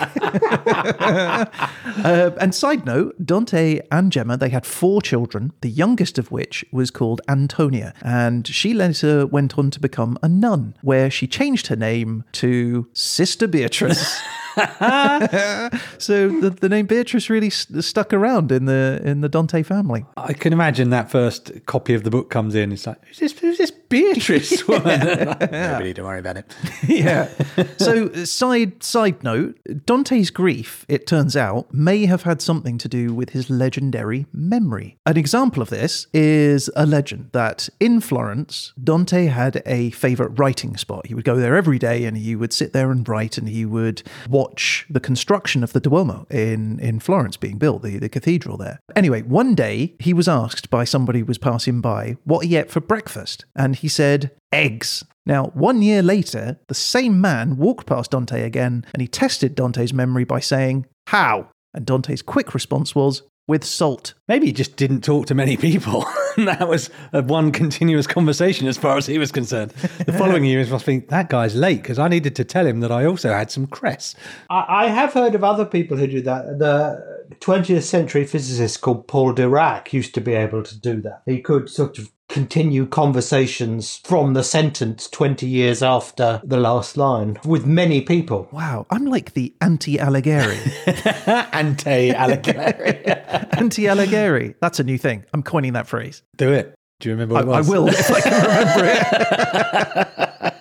Uh, 2.05 2.33
and 2.41 2.55
side 2.55 2.85
note, 2.85 3.15
Dante 3.25 3.81
and 3.90 4.11
Gemma, 4.11 4.37
they 4.37 4.49
had 4.49 4.67
four 4.67 5.00
children, 5.00 5.52
the 5.61 5.71
youngest 5.71 6.19
of 6.19 6.31
which 6.31 6.64
was 6.73 6.90
called 6.90 7.21
Antonia, 7.28 7.95
and 8.02 8.47
she 8.47 8.75
later 8.75 9.26
went 9.26 9.57
on 9.57 9.71
to 9.71 9.81
become 9.81 10.19
a 10.23 10.28
nun, 10.28 10.76
where 10.83 11.11
she 11.11 11.26
changed 11.26 11.69
her 11.69 11.76
name 11.76 12.25
to 12.33 12.88
Sister 12.93 13.47
Beatrice. 13.47 14.21
so 15.99 16.28
the, 16.40 16.50
the 16.61 16.68
name 16.68 16.87
Beatrice 16.87 17.28
really 17.28 17.50
st- 17.50 17.82
stuck 17.82 18.12
around 18.12 18.52
in 18.52 18.66
the 18.66 19.00
in 19.04 19.20
the 19.20 19.28
Dante 19.28 19.62
family. 19.62 20.04
I 20.16 20.32
can 20.32 20.52
imagine 20.52 20.90
that 20.90 21.11
first 21.11 21.50
copy 21.66 21.94
of 21.94 22.04
the 22.04 22.11
book 22.11 22.30
comes 22.30 22.54
in. 22.54 22.70
It's 22.70 22.87
like, 22.87 23.04
who's 23.06 23.18
this, 23.18 23.38
who's 23.38 23.58
this 23.58 23.73
Beatrice 23.88 24.67
woman? 24.69 25.00
Nobody, 25.00 25.93
don't 25.95 26.07
worry 26.07 26.19
about 26.19 26.37
it. 26.37 26.55
yeah. 26.88 27.29
So 27.76 28.12
side 28.25 28.83
side 28.83 29.23
note, 29.23 29.59
Dante's 29.87 30.31
grief, 30.31 30.85
it 30.88 31.07
turns 31.07 31.37
out, 31.37 31.73
may 31.73 32.07
have 32.07 32.23
had 32.23 32.43
something 32.43 32.79
to 32.79 32.88
do 32.88 33.14
with 33.14 33.31
his 33.31 33.50
legendary 33.50 34.26
memory. 34.33 34.97
An 35.07 35.17
example 35.17 35.62
of 35.62 35.71
this 35.71 36.07
is 36.12 36.71
a 36.76 36.87
legend 36.87 37.31
that 37.33 37.69
in 37.81 38.00
Florence, 38.00 38.73
Dante 38.83 39.26
had 39.26 39.62
a 39.67 39.91
favorite 39.91 40.38
writing 40.38 40.76
spot. 40.76 41.07
He 41.07 41.14
would 41.14 41.25
go 41.25 41.37
there 41.37 41.57
every 41.57 41.79
day 41.79 42.05
and 42.05 42.17
he 42.17 42.37
would 42.37 42.53
sit 42.53 42.73
there 42.73 42.91
and 42.91 43.09
write 43.09 43.38
and 43.38 43.49
he 43.49 43.64
would 43.64 44.03
watch 44.29 44.87
the 44.91 45.00
construction 45.00 45.62
of 45.62 45.73
the 45.73 45.81
Duomo 45.81 46.26
in, 46.31 46.79
in 46.81 47.00
Florence 47.00 47.37
being 47.37 47.59
built, 47.59 47.83
the, 47.83 47.99
the 47.99 48.09
cathedral 48.09 48.57
there. 48.57 48.81
Anyway, 48.97 49.23
one 49.23 49.55
day 49.55 49.95
he 49.99 50.12
was 50.12 50.29
asked 50.29 50.71
by 50.71 50.85
somebody 50.85 51.21
who 51.21 51.25
was 51.25 51.38
passing 51.38 51.81
by 51.81 52.17
what 52.25 52.47
he 52.47 52.57
ate 52.57 52.71
for 52.71 52.81
breakfast. 52.81 53.45
And 53.55 53.74
he 53.75 53.88
said, 53.88 54.31
eggs. 54.52 55.04
Now, 55.26 55.47
one 55.54 55.83
year 55.83 56.02
later, 56.02 56.59
the 56.69 56.75
same 56.75 57.21
man 57.21 57.57
walked 57.57 57.87
past 57.87 58.11
Dante 58.11 58.43
again 58.43 58.85
and 58.93 59.00
he 59.00 59.09
tested 59.09 59.54
Dante's 59.54 59.93
memory 59.93 60.25
by 60.25 60.40
saying, 60.40 60.87
How? 61.07 61.49
And 61.73 61.87
Dante's 61.87 62.23
quick 62.23 62.54
response 62.54 62.95
was, 62.95 63.23
With 63.49 63.64
salt. 63.64 64.14
Maybe 64.28 64.47
he 64.47 64.52
just 64.52 64.76
didn't 64.76 65.02
talk 65.02 65.26
to 65.26 65.35
many 65.35 65.57
people. 65.57 66.04
That 66.37 66.66
was 66.66 66.90
a 67.12 67.23
one 67.23 67.52
continuous 67.52 68.09
conversation 68.09 68.66
as 68.66 68.76
far 68.76 68.97
as 68.97 69.07
he 69.07 69.19
was 69.19 69.31
concerned. 69.31 69.71
The 69.71 70.12
following 70.19 70.45
year, 70.45 70.64
he 70.64 70.69
must 70.69 70.85
think, 70.85 71.09
that 71.11 71.28
guy's 71.28 71.54
late 71.54 71.83
because 71.83 72.00
I 72.00 72.09
needed 72.09 72.35
to 72.35 72.45
tell 72.45 72.66
him 72.66 72.81
that 72.81 72.90
I 72.90 73.04
also 73.04 73.33
had 73.33 73.52
some 73.52 73.69
cress. 73.69 74.16
I, 74.50 74.64
I 74.69 74.87
have 74.88 75.12
heard 75.12 75.37
of 75.37 75.45
other 75.45 75.64
people 75.64 75.97
who 75.97 76.09
do 76.09 76.23
that. 76.23 76.59
The 76.59 77.37
20th 77.40 77.83
century 77.83 78.26
physicist 78.26 78.81
called 78.81 79.07
Paul 79.07 79.33
Dirac 79.33 79.93
used 79.93 80.14
to 80.14 80.21
be 80.21 80.33
able 80.33 80.64
to 80.64 80.78
do 80.78 81.00
that. 81.02 81.23
He 81.26 81.40
could 81.40 81.69
sort 81.69 81.99
of 81.99 82.11
continue 82.35 82.85
conversations 82.85 83.99
from 83.99 84.35
the 84.35 84.43
sentence 84.43 85.09
20 85.09 85.47
years 85.47 85.85
after 85.85 86.41
the 86.43 86.57
last 86.57 86.97
line 86.97 87.38
with 87.45 87.64
many 87.64 88.00
people. 88.00 88.49
Wow, 88.50 88.87
I'm 88.91 89.05
like 89.05 89.35
the 89.35 89.55
anti 89.61 89.99
Alighieri. 89.99 90.59
anti 91.55 92.11
Alighieri. 92.11 93.57
anti 93.57 93.85
Alighieri. 93.85 94.57
That's 94.61 94.81
a 94.81 94.83
new 94.83 94.99
thing. 94.99 95.25
I'm 95.33 95.45
coining 95.45 95.75
that 95.75 95.87
phrase. 95.87 96.25
Do 96.37 96.53
it. 96.53 96.75
Do 96.99 97.09
you 97.09 97.14
remember 97.14 97.37
I, 97.37 97.43
what 97.43 97.61
it 97.61 97.67
I 97.67 97.71
will 97.71 97.87
if 97.87 98.11
I 98.11 98.21
can 98.21 98.43
remember 98.43 98.85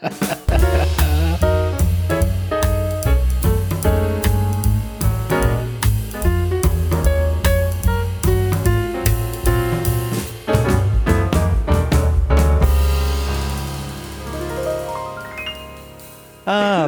it. 0.04 0.13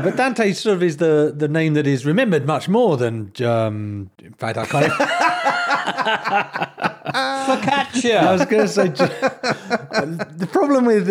but 0.05 0.15
Dante 0.15 0.53
sort 0.53 0.75
of 0.75 0.83
is 0.83 0.97
the, 0.97 1.33
the 1.35 1.47
name 1.47 1.73
that 1.73 1.87
is 1.87 2.05
remembered 2.05 2.45
much 2.45 2.69
more 2.69 2.95
than. 2.95 3.31
Um, 3.43 4.11
in 4.23 4.33
fact, 4.33 4.57
I 4.57 4.65
can't. 4.65 4.93
Focaccia! 7.45 8.17
I 8.17 8.31
was 8.31 8.45
going 8.45 8.61
to 8.61 8.67
say. 8.67 8.87
the 10.37 10.47
problem 10.51 10.85
with 10.85 11.07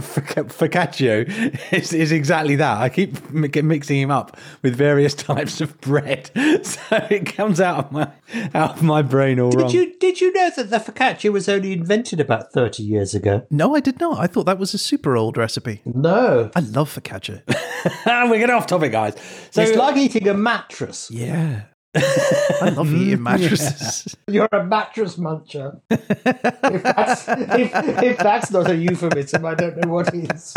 focaccio 0.00 1.72
is, 1.72 1.92
is 1.92 2.12
exactly 2.12 2.56
that. 2.56 2.78
I 2.78 2.88
keep 2.88 3.30
mi- 3.30 3.50
mixing 3.62 4.00
him 4.00 4.10
up 4.10 4.36
with 4.62 4.74
various 4.74 5.14
types 5.28 5.60
of 5.60 5.80
bread, 5.80 6.30
so 6.64 7.06
it 7.10 7.26
comes 7.26 7.60
out 7.60 7.86
of 7.86 7.92
my 7.92 8.10
out 8.54 8.76
of 8.76 8.82
my 8.82 9.02
brain 9.02 9.40
all 9.40 9.50
wrong. 9.50 9.70
Did 9.70 9.74
you 9.74 9.98
did 9.98 10.20
you 10.20 10.32
know 10.32 10.50
that 10.56 10.70
the 10.70 10.78
focaccia 10.78 11.32
was 11.32 11.48
only 11.48 11.72
invented 11.72 12.20
about 12.20 12.52
30 12.52 12.82
years 12.82 13.14
ago? 13.14 13.46
No, 13.50 13.74
I 13.74 13.80
did 13.80 14.00
not. 14.00 14.18
I 14.18 14.26
thought 14.26 14.46
that 14.46 14.58
was 14.58 14.74
a 14.74 14.78
super 14.78 15.16
old 15.16 15.36
recipe. 15.36 15.80
No. 15.84 16.50
I 16.54 16.60
love 16.60 16.94
focaccia. 16.94 17.42
We're 18.06 18.38
getting 18.38 18.54
off 18.54 18.66
topic, 18.66 18.92
guys. 18.92 19.14
So 19.50 19.62
it's 19.62 19.76
like 19.76 19.96
eating 19.96 20.28
a 20.28 20.34
mattress. 20.34 21.10
Yeah. 21.10 21.62
I 21.96 22.70
love 22.74 22.92
eating 22.92 23.22
mattresses. 23.22 24.14
You're 24.28 24.48
a 24.52 24.64
mattress 24.64 25.16
muncher. 25.16 25.80
if, 25.90 26.82
that's, 26.82 27.28
if, 27.28 27.72
if 28.02 28.18
that's 28.18 28.50
not 28.50 28.70
a 28.70 28.76
euphemism, 28.76 29.44
I 29.44 29.54
don't 29.54 29.76
know 29.78 29.92
what 29.92 30.14
is. 30.14 30.54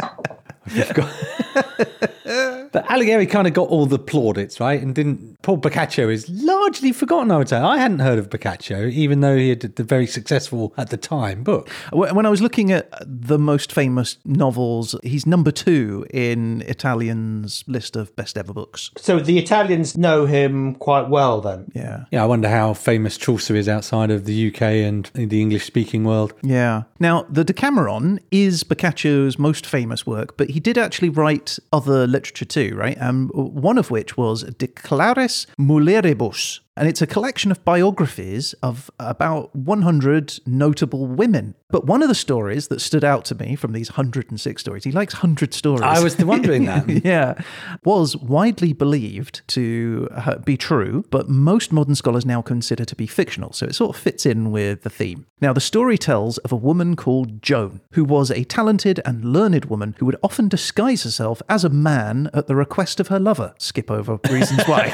But 2.71 2.85
Alighieri 2.85 3.29
kind 3.29 3.47
of 3.47 3.53
got 3.53 3.67
all 3.67 3.85
the 3.85 3.99
plaudits, 3.99 4.59
right? 4.59 4.81
And 4.81 4.95
didn't. 4.95 5.41
Paul 5.41 5.57
Boccaccio 5.57 6.07
is 6.07 6.29
largely 6.29 6.91
forgotten, 6.91 7.31
I 7.31 7.37
would 7.37 7.49
say. 7.49 7.57
I 7.57 7.77
hadn't 7.77 7.99
heard 7.99 8.19
of 8.19 8.29
Boccaccio, 8.29 8.87
even 8.87 9.19
though 9.19 9.35
he 9.35 9.49
had 9.49 9.61
the 9.61 9.83
very 9.83 10.07
successful 10.07 10.73
at 10.77 10.89
the 10.89 10.97
time 10.97 11.43
book. 11.43 11.69
When 11.91 12.25
I 12.25 12.29
was 12.29 12.41
looking 12.41 12.71
at 12.71 12.89
the 13.05 13.37
most 13.37 13.73
famous 13.73 14.17
novels, 14.23 14.95
he's 15.03 15.25
number 15.25 15.51
two 15.51 16.05
in 16.13 16.61
Italian's 16.61 17.63
list 17.67 17.95
of 17.95 18.15
best 18.15 18.37
ever 18.37 18.53
books. 18.53 18.91
So 18.97 19.19
the 19.19 19.37
Italians 19.37 19.97
know 19.97 20.25
him 20.25 20.75
quite 20.75 21.09
well 21.09 21.41
then. 21.41 21.71
Yeah. 21.73 22.05
Yeah, 22.11 22.23
I 22.23 22.25
wonder 22.25 22.47
how 22.47 22.73
famous 22.73 23.17
Chaucer 23.17 23.55
is 23.55 23.67
outside 23.67 24.11
of 24.11 24.25
the 24.25 24.53
UK 24.53 24.61
and 24.61 25.09
the 25.13 25.41
English 25.41 25.65
speaking 25.65 26.05
world. 26.05 26.33
Yeah. 26.43 26.83
Now, 26.99 27.25
the 27.29 27.43
Decameron 27.43 28.19
is 28.29 28.63
Boccaccio's 28.63 29.37
most 29.37 29.65
famous 29.65 30.05
work, 30.05 30.37
but 30.37 30.50
he 30.51 30.59
did 30.59 30.77
actually 30.77 31.09
write 31.09 31.57
other 31.71 32.05
literature 32.07 32.45
too, 32.45 32.75
right? 32.75 32.99
Um, 33.01 33.29
one 33.29 33.77
of 33.77 33.89
which 33.91 34.17
was 34.17 34.43
De 34.43 34.67
Claris 34.67 35.47
Mulieribus. 35.59 36.59
And 36.77 36.87
it's 36.87 37.01
a 37.01 37.07
collection 37.07 37.51
of 37.51 37.63
biographies 37.65 38.53
of 38.63 38.89
about 38.97 39.53
100 39.55 40.39
notable 40.45 41.05
women. 41.05 41.55
But 41.69 41.85
one 41.85 42.01
of 42.01 42.09
the 42.09 42.15
stories 42.15 42.67
that 42.69 42.81
stood 42.81 43.03
out 43.03 43.25
to 43.25 43.35
me 43.35 43.55
from 43.55 43.73
these 43.73 43.91
106 43.91 44.61
stories, 44.61 44.83
he 44.83 44.91
likes 44.91 45.13
100 45.15 45.53
stories. 45.53 45.81
I 45.81 46.01
was 46.01 46.17
wondering 46.17 46.65
that. 46.65 46.87
yeah, 47.05 47.41
was 47.83 48.15
widely 48.17 48.73
believed 48.73 49.41
to 49.49 50.07
uh, 50.11 50.37
be 50.39 50.57
true, 50.57 51.05
but 51.09 51.29
most 51.29 51.71
modern 51.71 51.95
scholars 51.95 52.25
now 52.25 52.41
consider 52.41 52.85
to 52.85 52.95
be 52.95 53.07
fictional. 53.07 53.53
So 53.53 53.65
it 53.65 53.75
sort 53.75 53.95
of 53.95 54.01
fits 54.01 54.25
in 54.25 54.51
with 54.51 54.83
the 54.83 54.89
theme. 54.89 55.27
Now, 55.41 55.53
the 55.53 55.61
story 55.61 55.97
tells 55.97 56.37
of 56.39 56.51
a 56.51 56.57
woman 56.57 56.95
called 56.95 57.41
Joan, 57.41 57.81
who 57.93 58.03
was 58.03 58.31
a 58.31 58.43
talented 58.43 58.99
and 59.05 59.25
learned 59.25 59.65
woman 59.65 59.95
who 59.97 60.05
would 60.05 60.17
often 60.21 60.47
disguise 60.47 61.03
herself 61.03 61.41
as 61.49 61.63
a 61.63 61.69
man 61.69 62.29
at 62.33 62.47
the 62.47 62.55
request 62.55 62.99
of 62.99 63.07
her 63.07 63.19
lover. 63.19 63.53
Skip 63.57 63.89
over 63.89 64.19
reasons 64.29 64.63
why. 64.65 64.91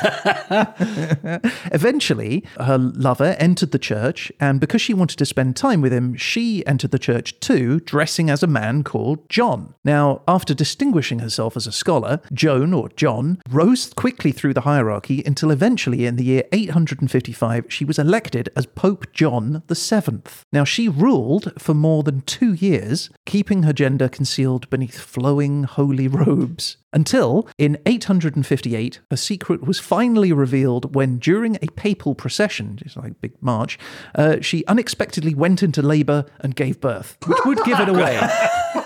Eventually, 1.71 2.43
her 2.59 2.77
lover 2.77 3.35
entered 3.39 3.71
the 3.71 3.79
church, 3.79 4.31
and 4.39 4.59
because 4.59 4.81
she 4.81 4.93
wanted 4.93 5.17
to 5.17 5.25
spend 5.25 5.55
time 5.55 5.81
with 5.81 5.93
him, 5.93 6.15
she 6.15 6.65
entered 6.65 6.91
the 6.91 6.99
church 6.99 7.39
too, 7.39 7.79
dressing 7.81 8.29
as 8.29 8.43
a 8.43 8.47
man 8.47 8.83
called 8.83 9.29
John. 9.29 9.73
Now, 9.83 10.21
after 10.27 10.53
distinguishing 10.53 11.19
herself 11.19 11.55
as 11.55 11.67
a 11.67 11.71
scholar, 11.71 12.21
Joan, 12.33 12.73
or 12.73 12.89
John, 12.89 13.41
rose 13.49 13.93
quickly 13.93 14.31
through 14.31 14.53
the 14.53 14.61
hierarchy 14.61 15.23
until 15.25 15.51
eventually, 15.51 16.05
in 16.05 16.15
the 16.15 16.23
year 16.23 16.43
855, 16.51 17.65
she 17.69 17.85
was 17.85 17.99
elected 17.99 18.49
as 18.55 18.65
Pope 18.65 19.11
John 19.13 19.63
VII. 19.69 20.21
Now, 20.51 20.63
she 20.63 20.87
ruled 20.87 21.53
for 21.59 21.73
more 21.73 22.03
than 22.03 22.21
two 22.21 22.53
years, 22.53 23.09
keeping 23.25 23.63
her 23.63 23.73
gender 23.73 24.09
concealed 24.09 24.69
beneath 24.69 24.99
flowing 24.99 25.63
holy 25.63 26.07
robes. 26.07 26.77
Until, 26.93 27.47
in 27.57 27.77
858, 27.85 29.01
her 29.11 29.17
secret 29.17 29.63
was 29.63 29.79
finally 29.79 30.31
revealed 30.31 30.95
when, 30.95 31.19
during 31.19 31.57
a 31.57 31.67
papal 31.75 32.15
procession, 32.15 32.77
just 32.77 32.95
like 32.95 33.19
big 33.19 33.33
march, 33.41 33.77
uh, 34.15 34.37
she 34.41 34.65
unexpectedly 34.67 35.35
went 35.35 35.61
into 35.61 35.81
labour 35.81 36.25
and 36.39 36.55
gave 36.55 36.79
birth, 36.79 37.17
which 37.25 37.39
would 37.45 37.63
give 37.65 37.79
it 37.79 37.89
away. 37.89 38.17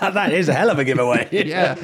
that 0.00 0.32
is 0.32 0.48
a 0.48 0.54
hell 0.54 0.70
of 0.70 0.78
a 0.78 0.84
giveaway. 0.84 1.28
Yeah. 1.52 1.74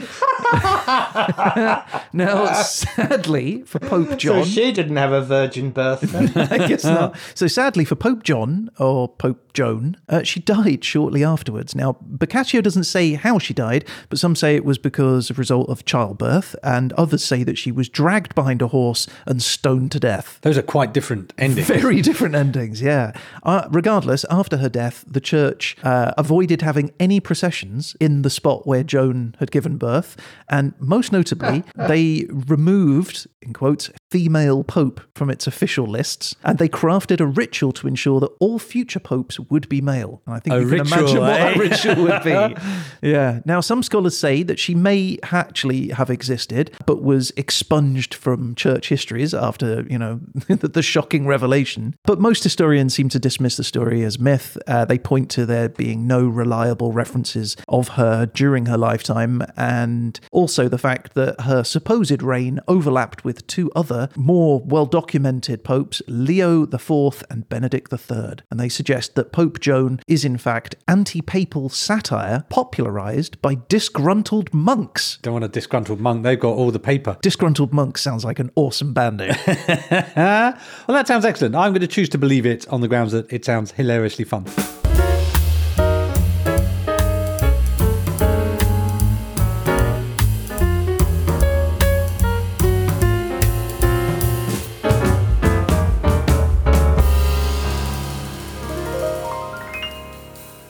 now, 2.12 2.52
sadly 2.62 3.62
for 3.62 3.78
Pope 3.78 4.16
John, 4.16 4.44
So 4.44 4.50
she 4.50 4.72
didn't 4.72 4.96
have 4.96 5.12
a 5.12 5.20
virgin 5.20 5.70
birth. 5.70 6.00
then? 6.02 6.30
I 6.36 6.68
guess 6.68 6.84
not. 6.84 7.16
So 7.34 7.46
sadly 7.46 7.84
for 7.84 7.96
Pope 7.96 8.22
John 8.22 8.70
or 8.78 9.08
Pope 9.08 9.52
Joan, 9.52 9.96
uh, 10.08 10.22
she 10.22 10.40
died 10.40 10.84
shortly 10.84 11.24
afterwards. 11.24 11.74
Now 11.74 11.96
Boccaccio 12.02 12.60
doesn't 12.62 12.84
say 12.84 13.14
how 13.14 13.38
she 13.38 13.52
died, 13.52 13.84
but 14.08 14.18
some 14.18 14.36
say 14.36 14.54
it 14.56 14.64
was 14.64 14.78
because 14.78 15.30
of 15.30 15.38
result 15.38 15.68
of 15.68 15.84
childbirth, 15.84 16.54
and 16.62 16.92
others 16.94 17.24
say 17.24 17.42
that 17.44 17.58
she 17.58 17.72
was 17.72 17.88
dragged 17.88 18.34
behind 18.34 18.62
a 18.62 18.68
horse 18.68 19.06
and 19.26 19.42
stoned 19.42 19.92
to 19.92 20.00
death. 20.00 20.38
Those 20.42 20.56
are 20.58 20.62
quite 20.62 20.92
different 20.94 21.32
endings. 21.38 21.66
Very 21.68 22.00
different 22.00 22.34
endings, 22.34 22.80
yeah. 22.80 23.12
Uh, 23.42 23.66
regardless, 23.70 24.24
after 24.30 24.58
her 24.58 24.68
death, 24.68 25.04
the 25.06 25.20
church 25.20 25.76
uh, 25.82 26.12
avoided 26.16 26.62
having 26.62 26.92
any 27.00 27.20
processions 27.20 27.96
in 28.00 28.22
the 28.22 28.30
spot 28.30 28.66
where 28.66 28.82
Joan 28.82 29.34
had 29.38 29.50
given 29.50 29.76
birth, 29.76 30.16
and 30.48 30.74
most 30.78 31.12
notably, 31.12 31.64
they 31.76 32.26
removed, 32.30 33.26
in 33.42 33.52
quotes, 33.52 33.90
female 34.10 34.64
pope 34.64 35.00
from 35.14 35.30
its 35.30 35.46
official 35.46 35.86
lists, 35.86 36.34
and 36.44 36.58
they 36.58 36.68
crafted 36.68 37.20
a 37.20 37.26
ritual 37.26 37.72
to 37.72 37.86
ensure 37.86 38.20
that 38.20 38.30
all 38.40 38.58
future 38.58 39.00
popes 39.00 39.38
would 39.38 39.68
be 39.68 39.80
male. 39.80 40.22
And 40.26 40.34
I 40.34 40.40
think 40.40 40.54
A 40.54 40.60
you 40.60 40.68
can 40.68 40.78
ritual, 40.78 40.98
imagine 40.98 41.20
what 41.20 41.40
eh? 41.40 41.44
that 41.44 41.56
ritual 41.56 42.04
would 42.04 42.22
be. 42.22 42.62
yeah. 43.08 43.40
Now, 43.44 43.60
some 43.60 43.82
scholars 43.82 44.16
say 44.16 44.42
that 44.42 44.58
she 44.58 44.74
may 44.74 45.18
actually 45.30 45.88
have 45.88 46.10
existed, 46.10 46.70
but 46.86 47.02
was 47.02 47.32
expunged 47.36 48.14
from 48.14 48.54
church 48.54 48.88
histories 48.88 49.34
after, 49.34 49.82
you 49.88 49.98
know, 49.98 50.20
the, 50.48 50.68
the 50.68 50.82
shocking 50.82 51.26
revelation. 51.26 51.94
But 52.04 52.20
most 52.20 52.42
historians 52.42 52.94
seem 52.94 53.08
to 53.10 53.18
dismiss 53.18 53.56
the 53.56 53.64
story 53.64 54.02
as 54.04 54.18
myth. 54.18 54.56
Uh, 54.66 54.84
they 54.84 54.98
point 54.98 55.30
to 55.30 55.46
there 55.46 55.68
being 55.68 56.06
no 56.06 56.26
reliable 56.26 56.92
references 56.92 57.56
of 57.78 57.88
her 57.88 58.26
during 58.26 58.66
her 58.66 58.76
lifetime, 58.76 59.42
and 59.56 60.18
also 60.32 60.68
the 60.68 60.78
fact 60.78 61.14
that 61.14 61.42
her 61.42 61.64
supposed 61.64 62.22
reign 62.22 62.60
overlapped 62.68 63.24
with 63.24 63.46
two 63.46 63.70
other 63.74 64.08
more 64.16 64.60
well 64.64 64.86
documented 64.86 65.64
popes, 65.64 66.02
Leo 66.06 66.64
IV 66.64 67.24
and 67.30 67.48
Benedict 67.48 67.92
III. 67.92 68.36
And 68.50 68.58
they 68.58 68.68
suggest 68.68 69.14
that 69.14 69.32
Pope 69.32 69.60
Joan 69.60 70.00
is 70.06 70.24
in 70.24 70.38
fact 70.38 70.74
anti 70.86 71.20
papal 71.20 71.68
satire 71.68 72.44
popularized 72.48 73.40
by 73.40 73.58
disgruntled 73.68 74.52
monks. 74.52 75.18
Don't 75.22 75.34
want 75.34 75.44
a 75.44 75.48
disgruntled 75.48 76.00
monk. 76.00 76.22
They've 76.22 76.38
got 76.38 76.54
all 76.54 76.70
the 76.70 76.78
paper. 76.78 77.16
Disgruntled 77.22 77.72
monks 77.72 78.02
sounds 78.02 78.24
like 78.24 78.38
an 78.38 78.50
awesome 78.56 78.92
band 78.92 79.18
name. 79.18 79.34
well, 79.46 80.56
that 80.88 81.06
sounds 81.06 81.24
excellent. 81.24 81.54
I'm 81.54 81.72
going 81.72 81.80
to 81.80 81.86
choose 81.86 82.08
to 82.10 82.18
believe 82.18 82.46
it 82.46 82.66
on 82.68 82.80
the 82.80 82.88
grounds 82.88 83.12
that 83.12 83.32
it 83.32 83.44
sounds 83.44 83.72
hilariously 83.72 84.24
fun. 84.24 84.46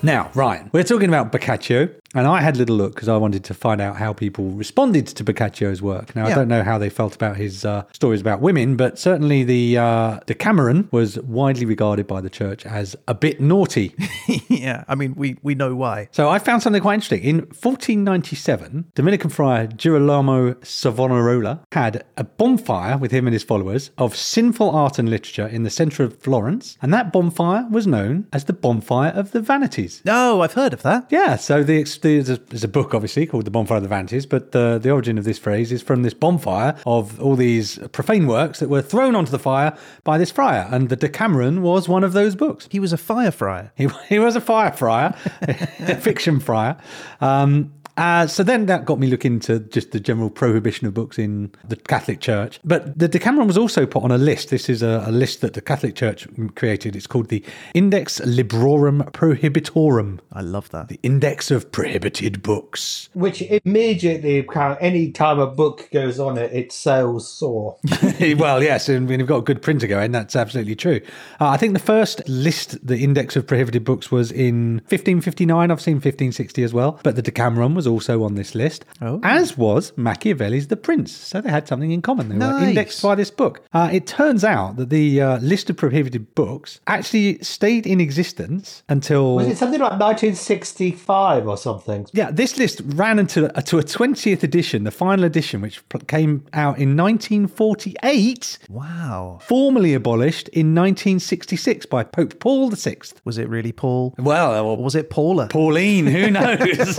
Now, 0.02 0.30
Ryan, 0.34 0.70
we're 0.72 0.84
talking 0.84 1.08
about 1.08 1.32
Boccaccio, 1.32 1.88
and 2.14 2.26
I 2.26 2.40
had 2.40 2.56
a 2.56 2.58
little 2.58 2.76
look 2.76 2.94
because 2.94 3.08
I 3.08 3.16
wanted 3.16 3.44
to 3.44 3.54
find 3.54 3.80
out 3.80 3.96
how 3.96 4.12
people 4.12 4.50
responded 4.50 5.06
to 5.08 5.24
Boccaccio's 5.24 5.82
work. 5.82 6.16
Now, 6.16 6.26
I 6.26 6.34
don't 6.34 6.48
know 6.48 6.62
how 6.62 6.78
they 6.78 6.88
felt 6.88 7.14
about 7.14 7.36
his 7.36 7.64
uh, 7.64 7.84
stories 7.92 8.20
about 8.20 8.40
women, 8.40 8.76
but 8.76 8.98
certainly 8.98 9.44
the 9.44 9.78
uh, 9.78 10.20
Decameron 10.26 10.88
was 10.90 11.18
widely 11.20 11.66
regarded 11.66 12.06
by 12.06 12.20
the 12.20 12.30
church 12.30 12.64
as 12.64 12.96
a 13.06 13.14
bit 13.14 13.40
naughty. 13.40 13.94
yeah, 14.48 14.84
I 14.88 14.94
mean, 14.94 15.14
we, 15.16 15.36
we 15.42 15.54
know 15.54 15.74
why. 15.74 16.08
So 16.12 16.28
I 16.28 16.38
found 16.38 16.62
something 16.62 16.80
quite 16.80 16.94
interesting. 16.94 17.22
In 17.22 17.36
1497, 17.38 18.92
Dominican 18.94 19.30
friar 19.30 19.66
Girolamo 19.66 20.56
Savonarola 20.62 21.60
had 21.72 22.04
a 22.16 22.24
bonfire 22.24 22.96
with 22.96 23.10
him 23.10 23.26
and 23.26 23.34
his 23.34 23.42
followers 23.42 23.90
of 23.98 24.16
sinful 24.16 24.70
art 24.70 24.98
and 24.98 25.10
literature 25.10 25.46
in 25.46 25.62
the 25.62 25.70
centre 25.70 26.04
of 26.04 26.18
Florence, 26.18 26.78
and 26.80 26.92
that 26.94 27.12
bonfire 27.12 27.66
was 27.70 27.86
known 27.86 28.26
as 28.32 28.44
the 28.44 28.52
Bonfire 28.52 29.10
of 29.10 29.32
the 29.32 29.40
Vanities. 29.40 30.02
No, 30.04 30.40
I've 30.40 30.54
heard 30.54 30.72
of 30.72 30.82
that. 30.82 31.06
Yeah, 31.10 31.36
so 31.36 31.62
the, 31.62 31.78
there's, 31.78 31.98
a, 32.16 32.36
there's 32.36 32.64
a 32.64 32.68
book 32.68 32.94
obviously 32.94 33.26
called 33.26 33.44
The 33.44 33.50
Bonfire 33.50 33.78
of 33.78 33.82
the 33.82 33.88
Vanities, 33.88 34.26
but 34.26 34.52
the, 34.52 34.78
the 34.82 34.90
origin 34.90 35.18
of 35.18 35.24
this 35.24 35.38
phrase 35.38 35.72
is 35.72 35.82
from 35.82 36.02
this 36.02 36.14
bonfire 36.14 36.76
of 36.86 37.20
all 37.20 37.36
these 37.36 37.78
profane 37.92 38.26
works 38.26 38.60
that 38.60 38.68
were 38.68 38.82
thrown 38.82 39.14
onto 39.14 39.30
the 39.30 39.38
fire 39.38 39.76
by 40.04 40.18
this 40.18 40.30
friar, 40.30 40.68
and 40.70 40.88
the 40.88 40.96
Decameron 40.96 41.62
was 41.62 41.88
one 41.88 42.04
of 42.04 42.12
those 42.12 42.34
books. 42.34 42.68
He 42.70 42.80
was 42.80 42.92
a 42.92 42.98
fire 42.98 43.30
friar. 43.30 43.72
He, 43.78 43.88
he 44.08 44.18
was 44.18 44.34
a 44.34 44.40
fire 44.40 44.72
friar, 44.72 45.16
a 45.42 45.94
fiction 45.96 46.40
friar. 46.40 46.76
Um, 47.20 47.72
uh, 47.98 48.26
so 48.28 48.44
then 48.44 48.66
that 48.66 48.84
got 48.84 49.00
me 49.00 49.08
looking 49.08 49.34
into 49.34 49.58
just 49.58 49.90
the 49.90 49.98
general 49.98 50.30
prohibition 50.30 50.86
of 50.86 50.94
books 50.94 51.18
in 51.18 51.50
the 51.66 51.74
Catholic 51.74 52.20
Church. 52.20 52.60
But 52.64 52.96
the 52.96 53.08
Decameron 53.08 53.48
was 53.48 53.58
also 53.58 53.86
put 53.86 54.04
on 54.04 54.12
a 54.12 54.18
list. 54.18 54.50
This 54.50 54.68
is 54.68 54.82
a, 54.82 55.02
a 55.04 55.10
list 55.10 55.40
that 55.40 55.54
the 55.54 55.60
Catholic 55.60 55.96
Church 55.96 56.28
created. 56.54 56.94
It's 56.94 57.08
called 57.08 57.28
the 57.28 57.44
Index 57.74 58.20
Librorum 58.20 59.10
Prohibitorum, 59.10 60.20
I 60.32 60.42
love 60.42 60.70
that. 60.70 60.88
the 60.88 61.00
Index 61.02 61.50
of 61.50 61.72
Prohibited 61.72 62.40
Books. 62.40 63.08
Which 63.14 63.42
immediately, 63.64 64.46
any 64.80 65.10
time 65.10 65.40
a 65.40 65.48
book 65.48 65.88
goes 65.92 66.20
on 66.20 66.38
it, 66.38 66.52
it 66.52 66.70
sells 66.70 67.28
sore. 67.28 67.78
well, 68.36 68.62
yes, 68.62 68.88
and 68.88 69.08
when 69.08 69.18
you've 69.18 69.28
got 69.28 69.38
a 69.38 69.42
good 69.42 69.60
printer 69.60 69.88
going, 69.88 70.12
that's 70.12 70.36
absolutely 70.36 70.76
true. 70.76 71.00
Uh, 71.40 71.48
I 71.48 71.56
think 71.56 71.72
the 71.72 71.80
first 71.80 72.26
list, 72.28 72.86
the 72.86 72.98
index 72.98 73.34
of 73.34 73.44
prohibited 73.44 73.82
books, 73.84 74.12
was 74.12 74.30
in 74.30 74.74
1559. 74.88 75.70
I've 75.70 75.80
seen 75.80 75.94
1560 75.94 76.62
as 76.62 76.72
well, 76.72 77.00
but 77.02 77.16
the 77.16 77.22
Decameron 77.22 77.74
was 77.74 77.87
also 77.88 78.22
on 78.22 78.34
this 78.34 78.54
list, 78.54 78.84
Oh. 79.02 79.20
as 79.24 79.56
was 79.58 79.92
Machiavelli's 79.96 80.68
The 80.68 80.76
Prince. 80.76 81.10
So 81.12 81.40
they 81.40 81.50
had 81.50 81.66
something 81.66 81.90
in 81.90 82.02
common. 82.02 82.28
They 82.28 82.36
were 82.46 82.58
indexed 82.62 83.02
by 83.02 83.14
this 83.14 83.30
book. 83.30 83.62
Uh, 83.72 83.88
it 83.92 84.06
turns 84.06 84.44
out 84.44 84.76
that 84.76 84.90
the 84.90 85.20
uh, 85.20 85.38
list 85.38 85.70
of 85.70 85.76
prohibited 85.76 86.34
books 86.34 86.80
actually 86.86 87.38
stayed 87.42 87.86
in 87.86 88.00
existence 88.00 88.82
until. 88.88 89.36
Was 89.36 89.46
it 89.48 89.56
something 89.58 89.80
like 89.80 89.98
1965 89.98 91.48
or 91.48 91.56
something? 91.56 92.06
Yeah, 92.12 92.30
this 92.30 92.58
list 92.58 92.82
ran 92.84 93.18
into 93.18 93.56
uh, 93.56 93.60
to 93.62 93.78
a 93.78 93.82
20th 93.82 94.42
edition, 94.42 94.84
the 94.84 94.90
final 94.90 95.24
edition, 95.24 95.60
which 95.60 95.82
came 96.06 96.44
out 96.52 96.78
in 96.78 96.96
1948 96.96 98.58
Wow. 98.68 99.38
formally 99.42 99.94
abolished 99.94 100.48
in 100.48 100.74
1966 100.74 101.86
by 101.86 102.04
Pope 102.04 102.38
Paul 102.40 102.70
VI. 102.70 102.96
Was 103.24 103.38
it 103.38 103.48
really 103.48 103.72
Paul? 103.72 104.14
Well, 104.18 104.64
Or 104.66 104.76
was 104.76 104.94
it 104.94 105.10
Paula? 105.10 105.48
Pauline, 105.48 106.06
who 106.06 106.30
knows? 106.38 106.98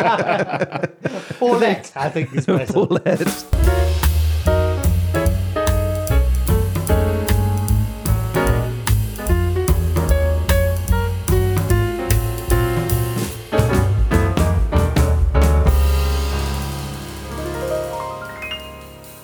Paulette, 1.38 1.92
I 1.94 2.08
think 2.08 2.34
is 2.34 2.46
better. 2.46 2.72
Paulette. 2.72 3.18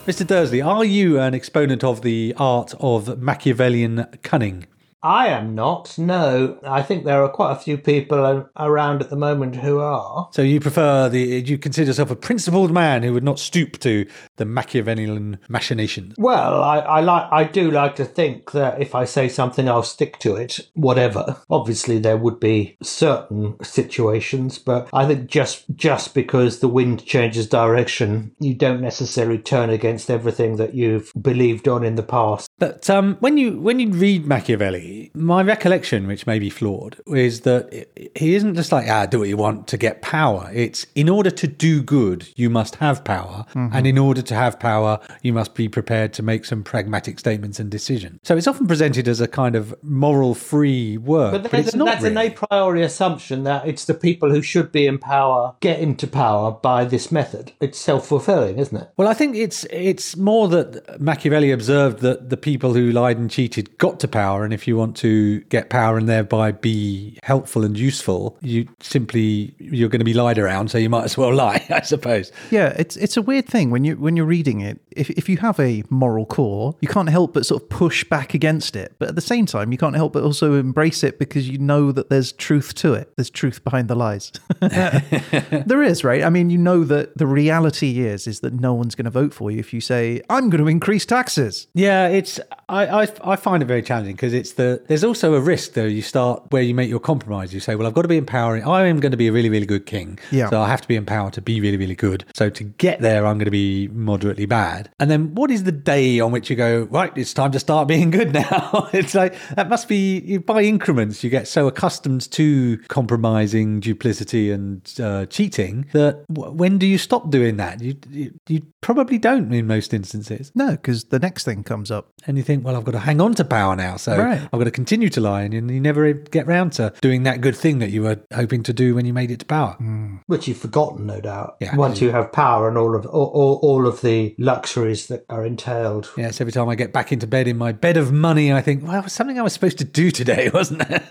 Mr. 0.07 0.25
Dursley, 0.25 0.63
are 0.63 0.85
you 0.85 1.19
an 1.19 1.35
exponent 1.35 1.83
of 1.83 2.03
the 2.03 2.33
art 2.37 2.75
of 2.79 3.19
Machiavellian 3.21 4.07
cunning? 4.23 4.67
I 5.07 5.29
am 5.29 5.55
not. 5.55 5.97
No, 5.99 6.59
I 6.65 6.83
think 6.83 7.05
there 7.05 7.23
are 7.23 7.29
quite 7.29 7.53
a 7.53 7.57
few 7.57 7.79
people 7.79 8.49
around 8.57 9.03
at 9.03 9.09
the 9.09 9.17
moment 9.17 9.55
who 9.55 9.79
are. 9.79 10.29
So 10.33 10.43
you 10.43 10.59
prefer 10.59 11.09
the, 11.09 11.21
you 11.21 11.59
consider 11.59 11.87
yourself 11.87 12.11
a 12.11 12.17
principled 12.17 12.73
man 12.73 13.05
who 13.05 13.13
would 13.13 13.23
not 13.23 13.39
stoop 13.39 13.79
to 13.81 14.05
the 14.35 14.45
Machiavellian 14.45 15.39
machinations. 15.49 16.17
Well, 16.19 16.61
I, 16.61 16.79
I 16.79 17.01
like. 17.03 17.29
I 17.31 17.45
do 17.45 17.71
like 17.71 17.95
to 17.97 18.05
think 18.05 18.51
that 18.51 18.81
if 18.81 18.97
I 18.97 19.05
say 19.05 19.29
something, 19.29 19.69
I'll 19.69 19.85
stick 19.85 20.19
to 20.21 20.35
it. 20.35 20.59
Whatever. 20.75 21.41
Obviously, 21.49 22.01
there 22.01 22.17
would 22.17 22.41
be 22.41 22.77
certain 22.83 23.63
situations, 23.63 24.59
but 24.59 24.89
I 24.93 25.07
think 25.07 25.31
just 25.31 25.65
just 25.77 26.15
because 26.15 26.59
the 26.59 26.69
wind 26.69 27.07
changes 27.07 27.49
direction, 27.49 28.35
you 28.41 28.55
don't 28.55 28.81
necessarily 28.81 29.39
turn 29.39 29.71
against 29.71 30.11
everything 30.11 30.57
that 30.57 30.75
you've 30.75 31.13
believed 31.21 31.69
on 31.69 31.85
in 31.85 31.95
the 31.95 32.03
past. 32.03 32.49
But 32.59 32.91
um, 32.91 33.19
when 33.21 33.39
you 33.39 33.61
when 33.61 33.79
you 33.79 33.91
read 33.91 34.27
Machiavelli, 34.27 34.96
my 35.15 35.43
recollection, 35.43 36.07
which 36.07 36.27
may 36.27 36.39
be 36.39 36.51
flawed, 36.51 36.97
is 37.07 37.41
that 37.43 37.89
he 38.15 38.35
isn't 38.35 38.55
just 38.55 38.73
like 38.73 38.89
ah, 38.89 39.07
do 39.07 39.19
what 39.21 39.29
you 39.29 39.37
want 39.37 39.67
to 39.69 39.77
get 39.77 40.03
power. 40.03 40.51
It's 40.55 40.87
in 40.95 41.09
order 41.09 41.31
to 41.31 41.47
do 41.47 41.83
good, 41.83 42.29
you 42.37 42.51
must 42.51 42.77
have 42.77 43.05
power, 43.05 43.45
and 43.55 43.87
in 43.87 43.99
order 43.99 44.23
to 44.23 44.35
have 44.35 44.59
power, 44.59 44.99
you 45.23 45.33
must 45.33 45.55
be 45.55 45.69
prepared 45.69 46.13
to 46.15 46.23
make 46.23 46.45
some 46.45 46.63
pragmatic 46.63 47.19
statements 47.19 47.59
and 47.61 47.71
decisions. 47.71 48.21
So 48.23 48.37
it's 48.37 48.47
often 48.47 48.67
presented 48.67 49.09
as 49.09 49.21
a 49.21 49.29
kind 49.29 49.57
of 49.57 49.75
moral 49.83 50.35
free 50.35 50.97
work, 50.97 51.33
But, 51.33 51.43
but, 51.43 51.51
that's, 51.51 51.69
it's 51.69 51.77
not 51.77 51.87
that's 51.87 52.03
really. 52.05 52.27
an 52.27 52.33
a 52.33 52.47
priori 52.47 52.83
assumption 52.83 53.45
that 53.45 53.67
it's 53.67 53.85
the 53.85 53.95
people 53.95 54.31
who 54.31 54.43
should 54.43 54.73
be 54.73 54.87
in 54.87 54.99
power 54.99 55.55
get 55.61 55.81
into 55.81 56.07
power 56.07 56.53
by 56.53 56.85
this 56.85 57.11
method. 57.11 57.53
It's 57.61 57.79
self 57.79 58.07
fulfilling, 58.07 58.59
isn't 58.59 58.77
it? 58.77 58.89
Well, 58.97 59.09
I 59.09 59.15
think 59.15 59.37
it's 59.37 59.65
it's 59.71 60.17
more 60.17 60.49
that 60.49 61.01
Machiavelli 61.01 61.51
observed 61.51 62.01
that 62.01 62.31
the 62.31 62.37
people 62.37 62.75
who 62.75 62.91
lied 62.93 63.19
and 63.19 63.31
cheated 63.31 63.77
got 63.79 64.01
to 64.01 64.09
power, 64.09 64.45
and 64.45 64.53
if 64.53 64.67
you 64.69 64.77
want 64.77 64.86
to 64.95 65.41
get 65.43 65.71
power 65.71 65.97
and 65.99 66.09
thereby 66.09 66.53
be 66.53 67.19
helpful 67.23 67.65
and 67.65 67.79
useful, 67.79 68.39
you 68.41 68.69
simply 68.81 69.55
you're 69.59 69.89
going 69.89 70.01
to 70.01 70.05
be 70.05 70.15
lied 70.15 70.39
around, 70.39 70.71
so 70.71 70.79
you 70.79 70.89
might 70.89 71.05
as 71.05 71.17
well 71.17 71.35
lie, 71.35 71.65
I 71.71 71.83
suppose. 71.83 72.33
Yeah, 72.51 72.75
it's 72.79 72.97
it's 72.97 73.17
a 73.17 73.23
weird 73.23 73.47
thing 73.47 73.71
when 73.71 73.85
you 73.85 73.97
when 73.97 74.17
you're 74.17 74.27
reading 74.27 74.61
it. 74.61 74.81
If 74.91 75.11
if 75.11 75.29
you 75.29 75.39
have 75.39 75.59
a 75.61 75.83
moral 75.91 76.27
core, 76.27 76.75
you 76.81 76.89
can't 76.89 77.09
help 77.09 77.35
but 77.35 77.47
sort 77.47 77.63
of 77.63 77.69
push 77.69 78.05
back 78.05 78.35
against 78.35 78.77
it. 78.77 78.95
But 78.99 79.09
at 79.09 79.15
the 79.15 79.21
same 79.21 79.47
time, 79.47 79.73
you 79.73 79.79
can't 79.79 79.97
help 79.97 80.13
but 80.13 80.23
also 80.23 80.55
embrace 80.55 81.03
it 81.03 81.19
because 81.19 81.49
you 81.49 81.59
know 81.59 81.93
that 81.93 82.11
there's 82.11 82.33
truth 82.33 82.75
to 82.77 82.95
it. 82.95 83.13
There's 83.17 83.31
truth 83.31 83.65
behind 83.65 83.89
the 83.89 83.95
lies. 83.95 84.33
there 84.61 85.83
is, 85.83 86.05
right? 86.05 86.23
I 86.23 86.31
mean, 86.31 86.51
you 86.51 86.59
know 86.59 86.85
that 86.85 87.17
the 87.19 87.27
reality 87.27 88.01
is 88.01 88.27
is 88.27 88.41
that 88.41 88.55
no 88.55 88.75
one's 88.75 88.95
going 88.95 89.05
to 89.05 89.11
vote 89.11 89.35
for 89.35 89.51
you 89.51 89.59
if 89.59 89.73
you 89.73 89.81
say 89.81 90.23
I'm 90.31 90.51
going 90.51 90.63
to 90.63 90.69
increase 90.69 91.07
taxes. 91.07 91.67
Yeah, 91.75 92.09
it's 92.09 92.41
I 92.69 92.87
I, 92.87 93.09
I 93.25 93.37
find 93.37 93.63
it 93.63 93.67
very 93.67 93.83
challenging 93.83 94.15
because 94.15 94.33
it's 94.33 94.53
the 94.67 94.83
there's 94.87 95.05
also 95.05 95.35
a 95.35 95.41
risk 95.41 95.73
though. 95.73 95.85
You 95.85 96.03
start 96.03 96.43
where 96.51 96.63
you 96.63 96.75
make 96.75 96.89
your 96.89 97.01
compromise. 97.01 97.53
You 97.55 97.61
say, 97.61 97.75
well, 97.77 97.87
I've 97.87 97.95
got 97.95 98.03
to 98.03 98.09
be 98.09 98.17
empowering. 98.17 98.65
I 98.65 98.87
am 98.87 99.01
going 99.01 99.13
to 99.13 99.17
be 99.17 99.29
a 99.29 99.33
really 99.33 99.49
really 99.49 99.67
good 99.67 99.87
king. 99.87 100.19
Yeah. 100.31 100.51
So 100.51 100.61
I 100.61 100.69
have 100.69 100.81
to 100.83 100.89
be 100.89 100.97
in 100.97 101.07
power 101.07 101.31
to 101.31 101.41
be 101.41 101.61
really 101.61 101.77
really 101.77 101.95
good. 101.95 102.25
So 102.35 102.51
to 102.51 102.65
get 102.65 103.01
there, 103.01 103.27
I'm 103.27 103.39
going 103.39 103.47
to 103.47 103.51
be 103.51 103.89
moderately 103.89 104.47
bad. 104.47 104.91
And 105.01 105.11
then 105.11 105.35
what 105.35 105.51
is 105.51 105.65
the 105.65 105.73
day 105.73 106.21
on 106.21 106.33
which 106.33 106.51
you 106.51 106.57
go 106.57 106.83
right? 106.91 107.13
It's 107.17 107.35
time 107.35 107.53
to 107.53 107.61
start 107.61 107.89
being 107.89 108.11
good 108.11 108.33
now. 108.33 108.89
it's 108.93 109.15
like 109.15 109.35
that 109.55 109.69
must 109.69 109.89
be 109.89 110.39
by 110.39 110.63
increments. 110.63 111.23
You 111.25 111.31
get 111.31 111.49
so 111.49 111.67
accustomed 111.67 112.31
to 112.33 112.79
compromising, 112.89 113.81
duplicity, 113.81 114.51
and 114.51 114.93
uh, 115.01 115.27
cheating 115.27 115.87
that 115.93 116.27
w- 116.29 116.53
when 116.53 116.79
do 116.79 116.87
you 116.87 116.99
stop 116.99 117.31
doing 117.31 117.57
that? 117.57 117.81
You, 117.81 117.95
you 118.11 118.33
you 118.49 118.63
probably 118.81 119.19
don't 119.19 119.53
in 119.53 119.67
most 119.67 119.93
instances. 119.95 120.53
No, 120.55 120.73
because 120.73 121.05
the 121.05 121.19
next 121.19 121.45
thing 121.45 121.65
comes 121.65 121.91
up. 121.91 122.13
And 122.27 122.37
you 122.37 122.43
think, 122.43 122.65
well, 122.65 122.77
I've 122.77 122.85
got 122.85 122.93
to 122.93 122.99
hang 123.01 123.21
on 123.21 123.35
to 123.35 123.45
power 123.45 123.77
now. 123.77 123.97
So 123.97 124.17
Right. 124.17 124.49
I've 124.57 124.61
got 124.61 124.65
to 124.65 124.71
continue 124.71 125.11
to 125.11 125.21
lie. 125.21 125.43
And 125.43 125.53
you, 125.53 125.75
you 125.75 125.81
never 125.81 126.13
get 126.13 126.47
round 126.47 126.73
to 126.75 126.93
doing 127.03 127.25
that 127.25 127.41
good 127.41 127.57
thing 127.57 127.79
that 127.81 127.91
you 127.91 128.03
were 128.03 128.19
hoping 128.35 128.63
to 128.65 128.73
do 128.73 128.95
when 128.95 129.05
you 129.05 129.13
made 129.13 129.31
it 129.31 129.41
to 129.41 129.45
power. 129.45 129.77
Mm. 129.81 130.21
Which 130.27 130.49
you've 130.49 130.59
forgotten, 130.59 131.07
no 131.07 131.21
doubt. 131.21 131.57
Yeah. 131.61 131.77
Once 131.77 132.01
you 132.01 132.11
have 132.11 132.33
power 132.33 132.69
and 132.69 132.79
all 132.79 132.97
of 132.97 133.05
all, 133.07 133.27
all, 133.27 133.61
all 133.63 133.87
of 133.87 134.01
the 134.01 134.35
luxuries 134.39 135.09
that 135.09 135.27
are 135.29 135.45
entailed. 135.45 136.11
Yes, 136.17 136.41
every 136.41 136.53
time 136.53 136.69
I 136.69 136.75
get 136.75 136.93
back 136.93 137.13
into 137.13 137.27
bed 137.27 137.47
in 137.47 137.59
my 137.59 137.73
bed 137.73 137.97
of 137.97 138.13
money, 138.13 138.53
I 138.53 138.63
think, 138.63 138.83
well, 138.83 138.99
it 138.99 139.05
was 139.05 139.13
something 139.13 139.39
I 139.39 139.43
was 139.43 139.53
supposed 139.53 139.79
to 139.79 139.85
do 139.85 140.11
today, 140.11 140.51
wasn't 140.55 140.83
it? 140.89 141.03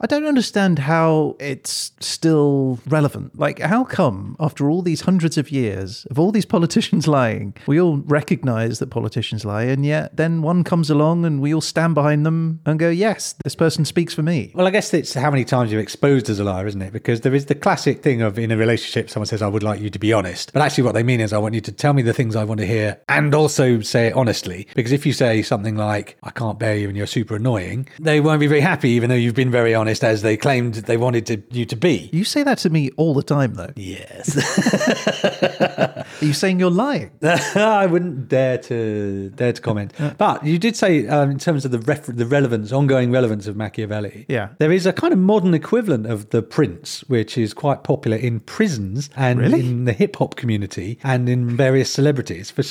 I 0.00 0.06
don't 0.06 0.26
understand 0.26 0.78
how 0.78 1.36
it's 1.40 1.92
still 2.00 2.78
relevant. 2.86 3.38
Like, 3.38 3.58
how 3.58 3.82
come 3.84 4.36
after 4.38 4.70
all 4.70 4.82
these 4.82 5.00
hundreds 5.02 5.36
of 5.36 5.50
years 5.50 6.06
of 6.10 6.18
all 6.18 6.30
these 6.30 6.44
politicians 6.44 7.08
lying, 7.08 7.54
we 7.66 7.80
all 7.80 7.98
recognize 7.98 8.78
that 8.78 8.90
politicians 8.90 9.44
lie, 9.44 9.64
and 9.64 9.84
yet 9.84 10.16
then 10.16 10.42
one 10.42 10.62
comes 10.62 10.90
along 10.90 11.24
and 11.24 11.40
we 11.40 11.52
all 11.52 11.60
stand 11.60 11.94
behind 11.94 12.24
them 12.24 12.60
and 12.66 12.75
and 12.76 12.80
go, 12.80 12.90
yes, 12.90 13.34
this 13.42 13.54
person 13.54 13.86
speaks 13.86 14.12
for 14.12 14.22
me. 14.22 14.52
Well, 14.54 14.66
I 14.66 14.70
guess 14.70 14.92
it's 14.92 15.14
how 15.14 15.30
many 15.30 15.44
times 15.46 15.72
you're 15.72 15.80
exposed 15.80 16.28
as 16.28 16.38
a 16.38 16.44
liar, 16.44 16.66
isn't 16.66 16.82
it? 16.82 16.92
Because 16.92 17.22
there 17.22 17.34
is 17.34 17.46
the 17.46 17.54
classic 17.54 18.02
thing 18.02 18.20
of 18.20 18.38
in 18.38 18.50
a 18.50 18.56
relationship, 18.56 19.08
someone 19.08 19.26
says, 19.26 19.40
I 19.40 19.48
would 19.48 19.62
like 19.62 19.80
you 19.80 19.88
to 19.88 19.98
be 19.98 20.12
honest. 20.12 20.52
But 20.52 20.60
actually, 20.60 20.84
what 20.84 20.92
they 20.92 21.02
mean 21.02 21.20
is, 21.20 21.32
I 21.32 21.38
want 21.38 21.54
you 21.54 21.62
to 21.62 21.72
tell 21.72 21.94
me 21.94 22.02
the 22.02 22.12
things 22.12 22.36
I 22.36 22.44
want 22.44 22.60
to 22.60 22.66
hear 22.66 23.00
and 23.08 23.34
also 23.34 23.80
say 23.80 24.08
it 24.08 24.12
honestly. 24.12 24.68
Because 24.74 24.92
if 24.92 25.06
you 25.06 25.14
say 25.14 25.40
something 25.42 25.76
like, 25.76 26.18
I 26.22 26.30
can't 26.30 26.58
bear 26.58 26.76
you 26.76 26.88
and 26.88 26.96
you're 26.96 27.06
super 27.06 27.36
annoying, 27.36 27.88
they 27.98 28.20
won't 28.20 28.40
be 28.40 28.46
very 28.46 28.60
happy, 28.60 28.90
even 28.90 29.08
though 29.08 29.16
you've 29.16 29.34
been 29.34 29.50
very 29.50 29.74
honest 29.74 30.04
as 30.04 30.20
they 30.20 30.36
claimed 30.36 30.74
they 30.74 30.98
wanted 30.98 31.24
to, 31.26 31.42
you 31.50 31.64
to 31.64 31.76
be. 31.76 32.10
You 32.12 32.24
say 32.24 32.42
that 32.42 32.58
to 32.58 32.70
me 32.70 32.90
all 32.98 33.14
the 33.14 33.22
time, 33.22 33.54
though. 33.54 33.72
Yes. 33.76 34.36
Are 36.22 36.24
you 36.24 36.34
saying 36.34 36.60
you're 36.60 36.70
lying? 36.70 37.10
I 37.22 37.86
wouldn't 37.86 38.28
dare 38.28 38.58
to 38.58 39.30
dare 39.30 39.52
to 39.52 39.62
comment. 39.62 39.92
But 40.18 40.44
you 40.44 40.58
did 40.58 40.76
say, 40.76 41.06
um, 41.08 41.30
in 41.30 41.38
terms 41.38 41.64
of 41.64 41.70
the 41.70 41.78
ref- 41.78 42.06
the 42.06 42.26
relevance, 42.26 42.65
ongoing 42.72 43.10
relevance 43.10 43.46
of 43.46 43.56
Machiavelli. 43.56 44.26
Yeah. 44.28 44.48
there 44.58 44.72
is 44.72 44.86
a 44.86 44.92
kind 44.92 45.12
of 45.12 45.18
modern 45.18 45.54
equivalent 45.54 46.06
of 46.06 46.30
the 46.30 46.42
Prince, 46.42 47.02
which 47.08 47.36
is 47.38 47.54
quite 47.54 47.84
popular 47.84 48.16
in 48.16 48.40
prisons 48.40 49.10
and 49.16 49.40
Really? 49.40 49.60
in 49.60 49.84
the 49.84 49.92
hip 49.92 50.16
hop 50.16 50.36
community 50.36 50.98
and 51.02 51.28
in 51.28 51.56
various 51.56 51.90
celebrities. 51.90 52.50
For 52.50 52.62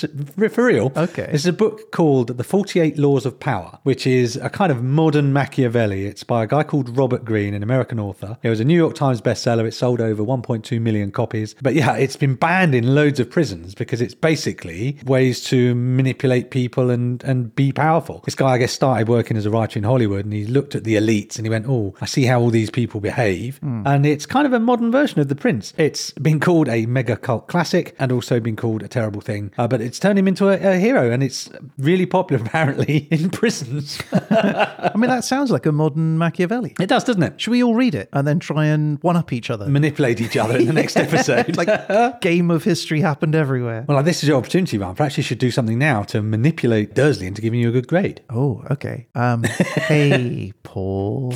for 0.50 0.66
real. 0.66 0.92
Okay. 0.96 1.30
It's 1.32 1.46
a 1.46 1.54
book 1.54 1.92
called 1.92 2.38
The 2.38 2.44
Forty 2.44 2.80
Eight 2.80 2.98
Laws 2.98 3.26
of 3.26 3.40
Power, 3.40 3.80
which 3.84 4.06
is 4.08 4.36
a 4.38 4.50
kind 4.50 4.72
of 4.72 4.84
modern 4.84 5.34
Machiavelli. 5.34 6.06
It's 6.06 6.24
by 6.24 6.44
a 6.44 6.48
guy 6.48 6.64
called 6.64 6.98
Robert 6.98 7.24
Greene, 7.26 7.54
an 7.54 7.64
American 7.64 8.00
author. 8.00 8.38
It 8.44 8.50
was 8.50 8.60
a 8.60 8.66
New 8.66 8.78
York 8.78 8.96
Times 8.96 9.22
bestseller. 9.22 9.66
It 9.68 9.74
sold 9.74 10.02
over 10.02 10.24
1.2 10.24 10.82
million 10.82 11.12
copies. 11.12 11.56
But 11.62 11.74
yeah, 11.76 11.96
it's 11.96 12.16
been 12.16 12.36
banned 12.36 12.76
in 12.76 12.94
loads 12.96 13.20
of 13.20 13.30
prisons 13.30 13.74
because 13.76 14.02
it's 14.02 14.14
basically 14.16 14.98
ways 15.06 15.44
to 15.46 15.74
manipulate 15.76 16.52
people 16.52 16.90
and, 16.90 17.24
and 17.24 17.56
be 17.56 17.72
powerful. 17.72 18.22
This 18.26 18.36
guy, 18.36 18.50
I 18.54 18.58
guess, 18.58 18.72
started 18.74 19.08
working 19.08 19.38
as 19.38 19.46
a 19.46 19.50
writer 19.50 19.80
in 19.80 19.85
Hollywood 19.86 20.26
and 20.26 20.34
he 20.34 20.46
looked 20.46 20.76
at 20.76 20.84
the 20.84 20.96
elites 20.96 21.38
and 21.38 21.46
he 21.46 21.50
went, 21.50 21.66
Oh, 21.68 21.96
I 22.02 22.06
see 22.06 22.24
how 22.26 22.40
all 22.42 22.50
these 22.50 22.70
people 22.70 23.00
behave. 23.00 23.60
And 23.64 24.06
it's 24.06 24.26
kind 24.26 24.46
of 24.46 24.54
a 24.54 24.60
modern 24.60 24.92
version 24.92 25.20
of 25.20 25.28
The 25.28 25.36
Prince. 25.36 25.74
It's 25.78 26.12
been 26.12 26.40
called 26.40 26.68
a 26.70 26.86
mega 26.86 27.16
cult 27.18 27.48
classic 27.48 27.96
and 28.00 28.12
also 28.12 28.40
been 28.40 28.56
called 28.56 28.84
a 28.84 28.88
terrible 28.88 29.22
thing. 29.22 29.52
Uh, 29.58 29.68
but 29.68 29.82
it's 29.82 30.00
turned 30.00 30.20
him 30.20 30.28
into 30.28 30.50
a, 30.50 30.74
a 30.76 30.78
hero 30.78 31.12
and 31.12 31.24
it's 31.24 31.50
really 31.78 32.06
popular 32.06 32.44
apparently 32.46 33.08
in 33.12 33.30
prisons. 33.30 34.00
I 34.12 34.92
mean, 34.96 35.10
that 35.10 35.24
sounds 35.24 35.52
like 35.52 35.66
a 35.66 35.72
modern 35.72 36.18
Machiavelli. 36.18 36.76
it 36.80 36.88
does, 36.88 37.04
doesn't 37.04 37.24
it? 37.24 37.40
Should 37.42 37.52
we 37.52 37.64
all 37.64 37.76
read 37.76 37.96
it 37.96 38.10
and 38.14 38.28
then 38.28 38.40
try 38.40 38.66
and 38.66 39.02
one 39.04 39.16
up 39.18 39.32
each 39.34 39.50
other? 39.50 39.68
Manipulate 39.68 40.22
each 40.22 40.38
other 40.38 40.58
in 40.58 40.66
the 40.68 40.74
next 40.74 40.98
episode. 40.98 41.56
like 41.58 42.22
game 42.22 42.50
of 42.52 42.64
history 42.64 43.02
happened 43.02 43.36
everywhere. 43.36 43.86
well, 43.88 43.98
like, 43.98 44.06
this 44.06 44.24
is 44.24 44.30
your 44.30 44.38
opportunity, 44.38 44.78
Ryan. 44.78 44.96
Perhaps 44.96 45.18
you 45.18 45.24
should 45.24 45.40
do 45.40 45.52
something 45.52 45.78
now 45.78 46.04
to 46.04 46.22
manipulate 46.22 46.94
Dursley 46.96 47.28
into 47.28 47.42
giving 47.42 47.60
you 47.60 47.70
a 47.70 47.72
good 47.72 47.88
grade. 47.88 48.22
Oh, 48.30 48.64
okay. 48.72 49.08
Um, 49.16 49.44
hey, 49.76 50.54
Paul. 50.64 51.34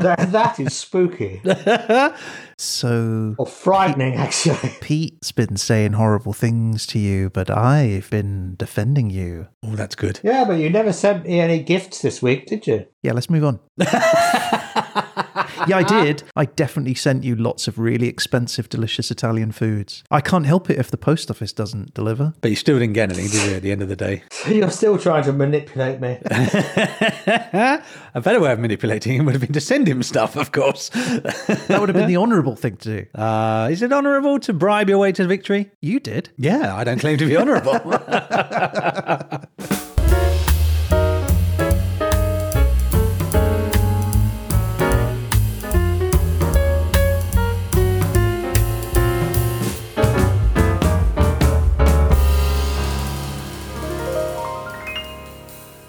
That, 0.00 0.32
that 0.32 0.58
is 0.58 0.74
spooky 0.74 1.40
So 2.56 3.34
or 3.38 3.46
frightening, 3.46 4.14
actually. 4.14 4.70
Pete's 4.80 5.32
been 5.32 5.56
saying 5.56 5.92
horrible 5.92 6.32
things 6.32 6.86
to 6.88 6.98
you, 6.98 7.30
but 7.30 7.50
I've 7.50 8.08
been 8.10 8.54
defending 8.56 9.10
you. 9.10 9.48
Oh, 9.62 9.74
that's 9.76 9.94
good. 9.94 10.20
Yeah, 10.22 10.44
but 10.44 10.54
you 10.54 10.70
never 10.70 10.92
sent 10.92 11.26
me 11.26 11.40
any 11.40 11.62
gifts 11.62 12.02
this 12.02 12.22
week, 12.22 12.46
did 12.46 12.66
you? 12.66 12.86
Yeah, 13.02 13.12
let's 13.12 13.30
move 13.30 13.44
on. 13.44 13.60
yeah, 15.68 15.78
I 15.78 15.82
did. 15.82 16.22
I 16.36 16.44
definitely 16.46 16.94
sent 16.94 17.24
you 17.24 17.36
lots 17.36 17.68
of 17.68 17.78
really 17.78 18.08
expensive, 18.08 18.68
delicious 18.68 19.10
Italian 19.10 19.52
foods. 19.52 20.04
I 20.10 20.20
can't 20.20 20.46
help 20.46 20.70
it 20.70 20.78
if 20.78 20.90
the 20.90 20.96
post 20.96 21.30
office 21.30 21.52
doesn't 21.52 21.94
deliver. 21.94 22.34
But 22.40 22.50
you 22.50 22.56
still 22.56 22.78
didn't 22.78 22.94
get 22.94 23.10
anything, 23.10 23.30
did 23.30 23.50
you, 23.50 23.56
at 23.56 23.62
the 23.62 23.72
end 23.72 23.82
of 23.82 23.88
the 23.88 23.96
day? 23.96 24.22
So 24.30 24.50
you're 24.52 24.70
still 24.70 24.98
trying 24.98 25.24
to 25.24 25.32
manipulate 25.32 26.00
me. 26.00 26.18
a 26.30 28.20
better 28.22 28.40
way 28.40 28.52
of 28.52 28.58
manipulating 28.58 29.16
him 29.16 29.26
would 29.26 29.34
have 29.34 29.42
been 29.42 29.52
to 29.52 29.60
send 29.60 29.88
him 29.88 30.02
stuff, 30.02 30.36
of 30.36 30.52
course. 30.52 30.90
That 31.64 31.80
would 31.80 31.88
have 31.88 31.96
been 31.96 32.08
the 32.08 32.16
honourable 32.16 32.56
thing 32.56 32.76
to 32.78 33.00
do. 33.00 33.06
Uh, 33.18 33.68
is 33.70 33.82
it 33.82 33.92
honourable 33.92 34.38
to 34.40 34.52
bribe 34.52 34.88
your 34.88 34.98
way 34.98 35.12
to 35.12 35.26
victory? 35.26 35.70
You 35.80 35.98
did. 35.98 36.30
Yeah, 36.36 36.74
I 36.76 36.84
don't 36.84 36.98
claim 36.98 37.16
to 37.18 37.26
be 37.26 37.36
honourable. 37.36 37.80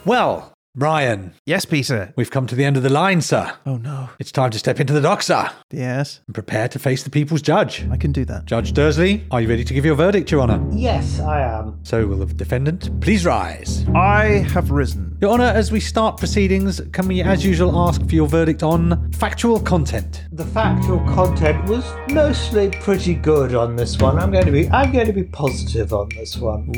Well, 0.05 0.54
Ryan, 0.77 1.33
Yes, 1.45 1.63
Peter. 1.63 2.13
we've 2.17 2.29
come 2.29 2.47
to 2.47 2.55
the 2.55 2.65
end 2.65 2.75
of 2.75 2.83
the 2.83 2.89
line, 2.89 3.21
sir. 3.21 3.53
Oh 3.65 3.77
no. 3.77 4.09
It's 4.19 4.31
time 4.31 4.51
to 4.51 4.59
step 4.59 4.79
into 4.81 4.91
the 4.91 4.99
dock, 4.99 5.23
sir, 5.23 5.49
Yes, 5.71 6.19
and 6.27 6.33
prepare 6.35 6.67
to 6.67 6.79
face 6.79 7.01
the 7.03 7.09
people's 7.09 7.41
judge. 7.41 7.85
I 7.89 7.95
can 7.95 8.11
do 8.11 8.25
that. 8.25 8.45
Judge 8.45 8.73
Dursley, 8.73 9.23
are 9.31 9.39
you 9.41 9.47
ready 9.47 9.63
to 9.63 9.73
give 9.73 9.85
your 9.85 9.95
verdict, 9.95 10.31
Your 10.31 10.41
Honour? 10.41 10.61
yes, 10.73 11.19
I 11.21 11.39
am. 11.41 11.79
So 11.83 12.05
will 12.05 12.17
the 12.17 12.25
defendant 12.33 12.99
please 12.99 13.25
rise. 13.25 13.85
I 13.95 14.45
have 14.53 14.69
risen. 14.69 15.17
Your 15.21 15.31
Honour, 15.31 15.45
as 15.45 15.71
we 15.71 15.79
start 15.79 16.17
proceedings, 16.17 16.81
can 16.91 17.07
we, 17.07 17.21
as 17.23 17.45
usual, 17.45 17.79
ask 17.87 18.05
for 18.05 18.13
your 18.13 18.27
verdict 18.27 18.61
on 18.61 19.11
factual 19.13 19.61
content? 19.61 20.25
The 20.33 20.45
factual 20.45 20.99
content 21.13 21.63
was 21.69 21.85
mostly 22.11 22.69
pretty 22.69 23.13
good 23.15 23.55
on 23.55 23.77
this 23.77 23.97
one. 23.99 24.19
I'm 24.19 24.29
going 24.29 24.45
to 24.45 24.51
be 24.51 24.67
I'm 24.69 24.91
going 24.91 25.07
to 25.07 25.13
be 25.13 25.23
positive 25.23 25.93
on 25.93 26.09
this 26.09 26.35
one. 26.35 26.69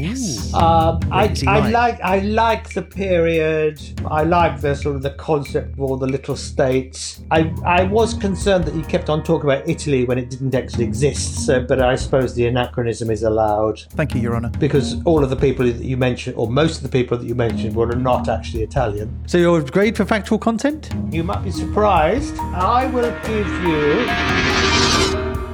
Um, 0.53 0.99
I, 1.11 1.27
Wait, 1.27 1.47
I 1.47 1.59
lying? 1.59 1.73
like 1.73 2.01
I 2.01 2.19
like 2.19 2.69
the 2.73 2.83
period. 2.83 3.81
I 4.07 4.23
like 4.23 4.61
the 4.61 4.75
sort 4.75 4.95
of 4.95 5.01
the 5.01 5.11
concept 5.11 5.73
of 5.73 5.81
all 5.81 5.97
the 5.97 6.07
little 6.07 6.35
states. 6.35 7.21
I 7.31 7.53
I 7.65 7.83
was 7.83 8.13
concerned 8.13 8.65
that 8.65 8.75
you 8.75 8.83
kept 8.83 9.09
on 9.09 9.23
talking 9.23 9.49
about 9.49 9.67
Italy 9.67 10.05
when 10.05 10.17
it 10.17 10.29
didn't 10.29 10.55
actually 10.55 10.85
exist. 10.85 11.45
So, 11.45 11.61
but 11.61 11.81
I 11.81 11.95
suppose 11.95 12.35
the 12.35 12.47
anachronism 12.47 13.09
is 13.09 13.23
allowed 13.23 13.81
Thank 13.91 14.15
you, 14.15 14.21
Your 14.21 14.35
Honour. 14.35 14.51
because 14.59 15.03
all 15.05 15.23
of 15.23 15.29
the 15.29 15.35
people 15.35 15.65
that 15.65 15.83
you 15.83 15.97
mentioned, 15.97 16.35
or 16.37 16.49
most 16.49 16.77
of 16.77 16.83
the 16.83 16.89
people 16.89 17.17
that 17.17 17.25
you 17.25 17.35
mentioned, 17.35 17.75
were 17.75 17.95
not 17.95 18.29
actually 18.29 18.63
Italian. 18.63 19.07
So 19.27 19.37
your 19.37 19.61
grade 19.61 19.95
for 19.97 20.05
factual 20.05 20.37
content? 20.37 20.89
You 21.11 21.23
might 21.23 21.43
be 21.43 21.51
surprised. 21.51 22.37
I 22.39 22.87
will 22.87 23.11
give 23.25 23.47
you 23.63 24.05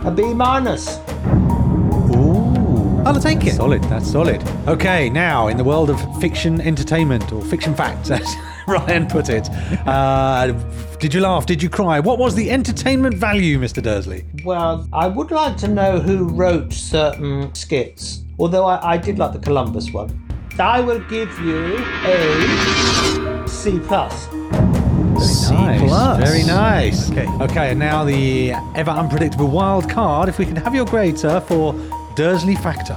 a 0.07 0.11
B 0.11 0.33
minus. 0.33 0.99
Ooh. 3.03 3.07
I'll 3.07 3.19
take 3.19 3.45
it. 3.45 3.55
Solid, 3.55 3.83
that's 3.85 4.09
solid. 4.09 4.41
Okay, 4.67 5.09
now 5.09 5.47
in 5.47 5.57
the 5.57 5.63
world 5.63 5.89
of 5.89 6.21
fiction 6.21 6.61
entertainment 6.61 7.31
or 7.33 7.41
fiction 7.43 7.75
facts, 7.75 8.09
as 8.11 8.35
Ryan 8.67 9.07
put 9.07 9.29
it, 9.29 9.49
uh, 9.85 10.53
did 10.99 11.13
you 11.13 11.19
laugh? 11.19 11.45
Did 11.45 11.61
you 11.61 11.69
cry? 11.69 11.99
What 11.99 12.17
was 12.17 12.33
the 12.33 12.49
entertainment 12.49 13.15
value, 13.15 13.59
Mr. 13.59 13.83
Dursley? 13.83 14.23
Well, 14.45 14.87
I 14.93 15.07
would 15.07 15.31
like 15.31 15.57
to 15.57 15.67
know 15.67 15.99
who 15.99 16.29
wrote 16.29 16.71
certain 16.71 17.53
skits. 17.53 18.23
Although 18.39 18.65
I, 18.65 18.93
I 18.93 18.97
did 18.97 19.19
like 19.19 19.33
the 19.33 19.39
Columbus 19.39 19.91
one. 19.91 20.17
I 20.57 20.79
will 20.79 20.99
give 21.09 21.37
you 21.39 21.77
a 22.05 23.47
C 23.47 23.79
plus. 23.79 24.29
C 25.19 25.53
nice, 25.53 25.81
plus. 25.81 26.29
Very 26.29 26.43
nice. 26.43 27.11
Okay. 27.11 27.27
Okay, 27.41 27.71
and 27.71 27.79
now 27.79 28.03
the 28.03 28.51
ever 28.75 28.91
unpredictable 28.91 29.47
wild 29.47 29.89
card. 29.89 30.29
If 30.29 30.39
we 30.39 30.45
can 30.45 30.55
have 30.55 30.73
your 30.73 30.85
grade, 30.85 31.17
sir, 31.19 31.39
for 31.41 31.73
Dursley 32.15 32.55
Factor. 32.55 32.95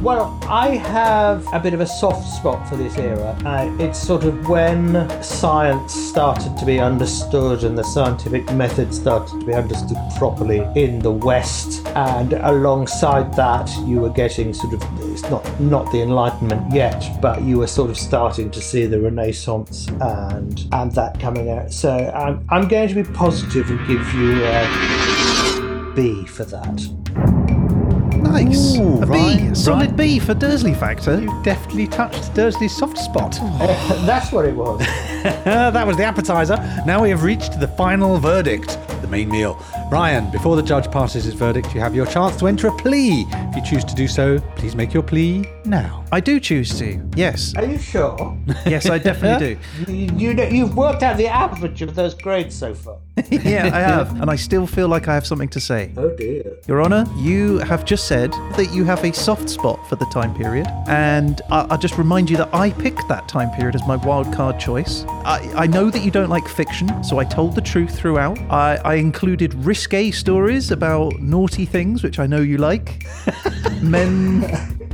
Well, 0.00 0.38
I 0.48 0.76
have 0.76 1.46
a 1.52 1.60
bit 1.60 1.74
of 1.74 1.80
a 1.80 1.86
soft 1.86 2.26
spot 2.26 2.66
for 2.66 2.76
this 2.76 2.96
era. 2.96 3.36
Uh, 3.44 3.70
it's 3.78 3.98
sort 3.98 4.24
of 4.24 4.48
when 4.48 5.22
science 5.22 5.92
started 5.92 6.56
to 6.56 6.64
be 6.64 6.80
understood 6.80 7.64
and 7.64 7.76
the 7.76 7.84
scientific 7.84 8.50
method 8.52 8.94
started 8.94 9.38
to 9.38 9.44
be 9.44 9.52
understood 9.52 9.98
properly 10.16 10.66
in 10.74 11.00
the 11.00 11.10
West, 11.10 11.86
and 11.88 12.32
alongside 12.32 13.34
that, 13.34 13.70
you 13.86 14.00
were 14.00 14.08
getting 14.08 14.54
sort 14.54 14.72
of 14.72 14.82
it's 15.12 15.28
not 15.28 15.60
not 15.60 15.92
the 15.92 16.00
Enlightenment 16.00 16.72
yet, 16.72 17.20
but 17.20 17.42
you 17.42 17.58
were 17.58 17.66
sort 17.66 17.90
of 17.90 17.98
starting 17.98 18.50
to 18.52 18.60
see 18.62 18.86
the 18.86 18.98
Renaissance 18.98 19.86
and 20.00 20.66
and 20.72 20.92
that 20.92 21.20
coming 21.20 21.50
out. 21.50 21.72
So 21.72 21.90
I'm 21.92 22.42
I'm 22.48 22.68
going 22.68 22.88
to 22.88 22.94
be 22.94 23.04
positive 23.04 23.68
and 23.68 23.78
give 23.86 24.14
you 24.14 24.44
a 24.46 25.92
B 25.94 26.24
for 26.24 26.44
that. 26.46 27.59
Nice. 28.32 28.76
Ooh, 28.76 29.02
a 29.02 29.06
B. 29.06 29.12
right, 29.12 29.56
Solid 29.56 29.88
right. 29.88 29.96
B 29.96 30.18
for 30.18 30.34
Dursley 30.34 30.74
Factor. 30.74 31.20
You 31.20 31.42
deftly 31.42 31.86
touched 31.86 32.32
Dursley's 32.34 32.76
soft 32.76 32.98
spot. 32.98 33.32
That's 34.06 34.32
what 34.32 34.44
it 34.44 34.54
was. 34.54 34.80
That 35.20 35.86
was 35.86 35.96
the 35.98 36.04
appetizer. 36.04 36.56
Now 36.86 37.02
we 37.02 37.10
have 37.10 37.22
reached 37.22 37.60
the 37.60 37.68
final 37.68 38.18
verdict, 38.18 38.78
the 39.02 39.08
main 39.08 39.28
meal. 39.28 39.62
Ryan, 39.90 40.30
before 40.30 40.56
the 40.56 40.62
judge 40.62 40.90
passes 40.90 41.24
his 41.24 41.34
verdict, 41.34 41.74
you 41.74 41.80
have 41.80 41.94
your 41.94 42.06
chance 42.06 42.36
to 42.38 42.46
enter 42.46 42.68
a 42.68 42.76
plea. 42.76 43.26
If 43.30 43.56
you 43.56 43.62
choose 43.62 43.84
to 43.84 43.94
do 43.94 44.08
so, 44.08 44.38
please 44.56 44.74
make 44.74 44.94
your 44.94 45.02
plea 45.02 45.44
now. 45.70 46.04
I 46.12 46.20
do 46.20 46.40
choose 46.40 46.76
to. 46.80 47.00
Yes. 47.14 47.54
Are 47.56 47.64
you 47.64 47.78
sure? 47.78 48.36
Yes, 48.66 48.86
I 48.90 48.98
definitely 48.98 49.54
do. 49.86 49.92
You, 49.92 50.12
you 50.16 50.34
know, 50.34 50.44
you've 50.44 50.76
worked 50.76 51.02
out 51.02 51.16
the 51.16 51.28
average 51.28 51.82
of 51.82 51.94
those 51.94 52.14
grades 52.14 52.54
so 52.54 52.74
far. 52.74 52.98
yeah, 53.30 53.70
I 53.72 53.80
have. 53.80 54.20
And 54.20 54.30
I 54.30 54.36
still 54.36 54.66
feel 54.66 54.88
like 54.88 55.08
I 55.08 55.14
have 55.14 55.26
something 55.26 55.48
to 55.50 55.60
say. 55.60 55.92
Oh 55.96 56.10
dear. 56.10 56.56
Your 56.68 56.82
Honour, 56.82 57.06
you 57.16 57.58
have 57.58 57.84
just 57.84 58.06
said 58.06 58.32
that 58.56 58.70
you 58.72 58.84
have 58.84 59.04
a 59.04 59.12
soft 59.12 59.48
spot 59.48 59.78
for 59.88 59.96
the 59.96 60.06
time 60.06 60.34
period, 60.34 60.66
and 60.88 61.40
I- 61.50 61.66
I'll 61.70 61.78
just 61.78 61.96
remind 61.98 62.28
you 62.28 62.36
that 62.38 62.52
I 62.54 62.70
picked 62.70 63.06
that 63.08 63.28
time 63.28 63.50
period 63.50 63.74
as 63.74 63.86
my 63.86 63.96
wild 63.96 64.32
card 64.32 64.58
choice. 64.58 65.04
I, 65.24 65.38
I 65.54 65.66
know 65.66 65.90
that 65.90 66.02
you 66.02 66.10
don't 66.10 66.28
like 66.30 66.46
fiction, 66.48 67.02
so 67.04 67.18
I 67.18 67.24
told 67.24 67.54
the 67.54 67.60
truth 67.60 67.94
throughout. 67.96 68.38
I, 68.50 68.76
I 68.84 68.94
included 68.96 69.54
risque 69.54 70.10
stories 70.10 70.70
about 70.70 71.18
naughty 71.20 71.66
things, 71.66 72.02
which 72.02 72.18
I 72.18 72.26
know 72.26 72.40
you 72.40 72.58
like. 72.58 73.06
men, 73.82 74.42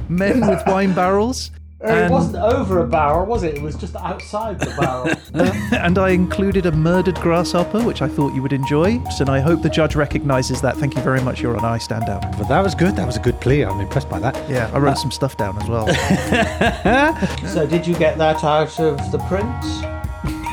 men 0.09 0.47
with 0.47 0.63
wine 0.67 0.95
barrels. 0.95 1.51
Uh, 1.85 1.89
it 1.89 2.11
wasn't 2.11 2.37
over 2.37 2.81
a 2.81 2.87
barrel, 2.87 3.27
was 3.27 3.43
it? 3.43 3.55
It 3.55 3.63
was 3.63 3.77
just 3.77 3.95
outside 3.97 4.59
the 4.59 4.75
barrel. 4.81 5.15
and 5.75 5.99
I 5.99 6.11
included 6.11 6.65
a 6.65 6.73
murdered 6.73 7.17
grasshopper, 7.17 7.85
which 7.85 8.01
I 8.01 8.09
thought 8.09 8.35
you 8.35 8.41
would 8.41 8.55
enjoy. 8.55 8.99
And 9.21 9.29
I 9.29 9.41
hope 9.41 9.61
the 9.61 9.69
judge 9.69 9.95
recognises 9.95 10.63
that. 10.63 10.79
Thank 10.79 10.95
you 10.95 11.03
very 11.03 11.21
much, 11.21 11.43
Your 11.43 11.55
Honour. 11.57 11.69
I 11.69 11.79
stand 11.79 12.07
down. 12.07 12.23
But 12.39 12.49
that 12.49 12.63
was 12.63 12.75
good. 12.75 12.97
That 12.97 13.07
was 13.07 13.19
a 13.19 13.21
good 13.21 13.39
plea. 13.43 13.65
I'm 13.65 13.79
impressed 13.79 14.09
by 14.09 14.19
that. 14.21 14.35
Yeah, 14.49 14.71
I 14.73 14.79
wrote 14.79 14.97
some 14.97 15.11
stuff 15.11 15.37
down 15.37 15.61
as 15.61 15.69
well. 15.69 15.87
so, 17.47 17.67
did 17.67 17.87
you 17.87 17.95
get 17.95 18.17
that 18.17 18.43
out 18.43 18.81
of 18.81 19.13
the 19.13 19.19
prince? 19.29 19.96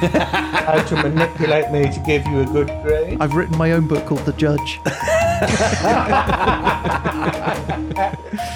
How 0.07 0.81
to 0.83 0.95
manipulate 0.95 1.71
me 1.71 1.91
to 1.91 1.99
give 2.05 2.25
you 2.27 2.41
a 2.41 2.45
good 2.45 2.67
grade? 2.83 3.17
I've 3.19 3.33
written 3.33 3.57
my 3.57 3.71
own 3.71 3.87
book 3.87 4.05
called 4.05 4.25
The 4.25 4.33
Judge. 4.33 4.79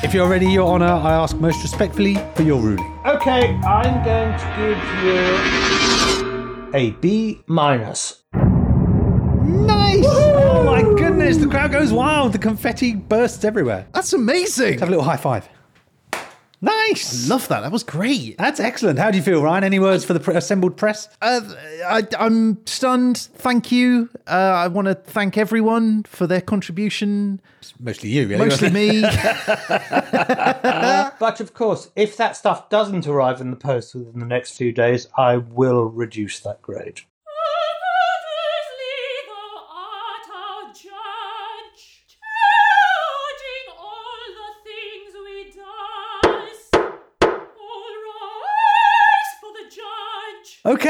If 0.04 0.14
you're 0.14 0.28
ready, 0.30 0.48
Your 0.48 0.68
Honour, 0.68 0.86
I 0.86 1.14
ask 1.14 1.38
most 1.38 1.62
respectfully 1.62 2.18
for 2.36 2.44
your 2.44 2.60
ruling. 2.62 3.00
Okay, 3.06 3.56
I'm 3.66 4.04
going 4.04 4.38
to 4.40 4.46
give 4.58 4.78
you 5.04 6.72
a 6.74 6.92
B 7.02 7.42
minus. 7.48 8.24
Nice! 8.34 10.06
Oh 10.06 10.64
my 10.64 10.82
goodness, 10.82 11.38
the 11.38 11.48
crowd 11.48 11.72
goes 11.72 11.92
wild. 11.92 12.34
The 12.34 12.40
confetti 12.40 12.96
bursts 12.96 13.44
everywhere. 13.44 13.88
That's 13.94 14.14
amazing. 14.14 14.80
Have 14.80 14.90
a 14.90 14.92
little 14.92 15.06
high 15.06 15.18
five. 15.18 15.48
Nice! 16.60 17.30
Love 17.30 17.48
that. 17.50 17.62
That 17.62 17.72
was 17.72 17.84
great. 17.84 18.38
That's 18.38 18.60
excellent. 18.60 18.98
How 18.98 19.12
do 19.12 19.17
you 19.17 19.24
feel, 19.24 19.43
Ryan? 19.43 19.63
Any 19.63 19.80
words 19.80 20.04
for 20.04 20.13
the 20.13 20.20
pre- 20.20 20.36
assembled 20.36 20.76
press? 20.76 21.08
Uh, 21.22 21.41
I, 21.86 22.08
I'm 22.17 22.65
stunned. 22.65 23.17
Thank 23.17 23.72
you. 23.72 24.10
Uh, 24.26 24.32
I 24.32 24.67
want 24.67 24.88
to 24.88 24.96
thank 24.96 25.38
everyone 25.38 26.04
for 26.04 26.26
their 26.26 26.41
contribution. 26.41 27.41
Mostly 27.80 28.10
you, 28.10 28.28
really. 28.28 28.46
Mostly 28.46 28.70
me. 28.72 29.04
But 31.20 31.39
of 31.39 31.54
course, 31.54 31.89
if 31.96 32.15
that 32.17 32.36
stuff 32.36 32.70
doesn't 32.70 33.08
arrive 33.08 33.41
in 33.41 33.50
the 33.50 33.58
post 33.58 33.96
within 33.96 34.20
the 34.20 34.26
next 34.26 34.56
few 34.58 34.72
days, 34.72 35.08
I 35.17 35.38
will 35.38 35.86
reduce 35.86 36.39
that 36.41 36.62
grade. 36.62 37.02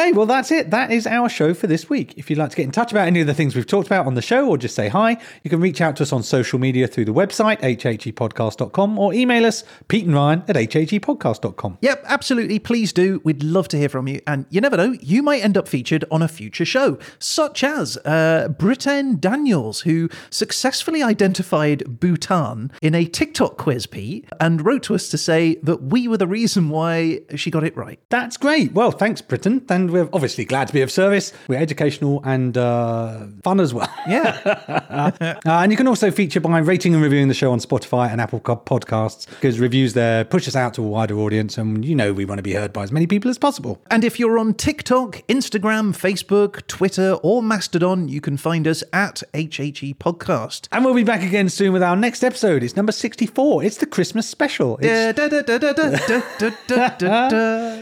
Okay, 0.07 0.15
well, 0.15 0.25
that's 0.25 0.51
it. 0.51 0.71
That 0.71 0.89
is 0.89 1.05
our 1.05 1.27
show 1.27 1.53
for 1.53 1.67
this 1.67 1.89
week. 1.89 2.13
If 2.15 2.29
you'd 2.29 2.39
like 2.39 2.51
to 2.51 2.55
get 2.55 2.63
in 2.63 2.71
touch 2.71 2.93
about 2.93 3.07
any 3.07 3.19
of 3.19 3.27
the 3.27 3.33
things 3.33 3.57
we've 3.57 3.67
talked 3.67 3.87
about 3.87 4.05
on 4.05 4.13
the 4.13 4.21
show 4.21 4.47
or 4.47 4.57
just 4.57 4.73
say 4.73 4.87
hi, 4.87 5.17
you 5.43 5.49
can 5.49 5.59
reach 5.59 5.81
out 5.81 5.97
to 5.97 6.03
us 6.03 6.13
on 6.13 6.23
social 6.23 6.59
media 6.59 6.87
through 6.87 7.03
the 7.03 7.13
website, 7.13 7.59
hhepodcast.com, 7.59 8.97
or 8.97 9.13
email 9.13 9.45
us, 9.45 9.65
Pete 9.89 10.05
and 10.05 10.15
Ryan 10.15 10.45
at 10.47 10.55
hhepodcast.com. 10.55 11.79
Yep, 11.81 12.05
absolutely. 12.07 12.57
Please 12.57 12.93
do. 12.93 13.19
We'd 13.25 13.43
love 13.43 13.67
to 13.67 13.77
hear 13.77 13.89
from 13.89 14.07
you. 14.07 14.21
And 14.25 14.45
you 14.49 14.61
never 14.61 14.77
know, 14.77 14.95
you 15.01 15.21
might 15.21 15.43
end 15.43 15.57
up 15.57 15.67
featured 15.67 16.05
on 16.09 16.21
a 16.21 16.29
future 16.29 16.63
show, 16.63 16.97
such 17.19 17.61
as 17.61 17.97
uh, 18.05 18.47
Britain 18.57 19.19
Daniels, 19.19 19.81
who 19.81 20.07
successfully 20.29 21.03
identified 21.03 21.99
Bhutan 21.99 22.71
in 22.81 22.95
a 22.95 23.03
TikTok 23.03 23.57
quiz, 23.57 23.87
Pete, 23.87 24.25
and 24.39 24.65
wrote 24.65 24.83
to 24.83 24.95
us 24.95 25.09
to 25.09 25.17
say 25.17 25.55
that 25.63 25.83
we 25.83 26.07
were 26.07 26.17
the 26.17 26.27
reason 26.27 26.69
why 26.69 27.19
she 27.35 27.51
got 27.51 27.65
it 27.65 27.75
right. 27.75 27.99
That's 28.07 28.37
great. 28.37 28.71
Well, 28.71 28.91
thanks, 28.91 29.19
Britain. 29.19 29.65
And 29.67 29.96
we're 29.97 30.09
obviously 30.13 30.45
glad 30.45 30.67
to 30.67 30.73
be 30.73 30.81
of 30.81 30.91
service. 30.91 31.33
We're 31.47 31.59
educational 31.59 32.21
and 32.23 32.57
uh, 32.57 33.25
fun 33.43 33.59
as 33.59 33.73
well. 33.73 33.91
Yeah. 34.07 34.63
Uh, 34.97 35.11
uh, 35.21 35.33
and 35.45 35.71
you 35.71 35.77
can 35.77 35.87
also 35.87 36.09
feature 36.09 36.39
by 36.39 36.57
rating 36.59 36.93
and 36.93 37.03
reviewing 37.03 37.27
the 37.27 37.33
show 37.33 37.51
on 37.51 37.59
Spotify 37.59 38.09
and 38.09 38.19
Apple 38.19 38.39
Podcasts 38.39 39.27
because 39.29 39.59
reviews 39.59 39.93
there 39.93 40.23
push 40.25 40.47
us 40.47 40.55
out 40.55 40.73
to 40.75 40.83
a 40.83 40.87
wider 40.87 41.17
audience. 41.19 41.57
And 41.57 41.83
you 41.85 41.93
know, 41.95 42.13
we 42.13 42.25
want 42.25 42.39
to 42.39 42.43
be 42.43 42.53
heard 42.53 42.73
by 42.73 42.83
as 42.83 42.91
many 42.91 43.05
people 43.05 43.29
as 43.29 43.37
possible. 43.37 43.81
And 43.91 44.03
if 44.03 44.19
you're 44.19 44.39
on 44.39 44.53
TikTok, 44.53 45.23
Instagram, 45.27 45.95
Facebook, 45.95 46.65
Twitter, 46.67 47.13
or 47.21 47.43
Mastodon, 47.43 48.07
you 48.07 48.21
can 48.21 48.37
find 48.37 48.67
us 48.67 48.83
at 48.93 49.23
HHE 49.33 49.97
Podcast. 49.97 50.67
And 50.71 50.83
we'll 50.83 50.95
be 50.95 51.03
back 51.03 51.21
again 51.21 51.49
soon 51.49 51.73
with 51.73 51.83
our 51.83 51.95
next 51.95 52.23
episode. 52.23 52.63
It's 52.63 52.75
number 52.75 52.91
64. 52.91 53.63
It's 53.63 53.77
the 53.77 53.85
Christmas 53.85 54.27
special. 54.27 54.79
It's, 54.81 55.19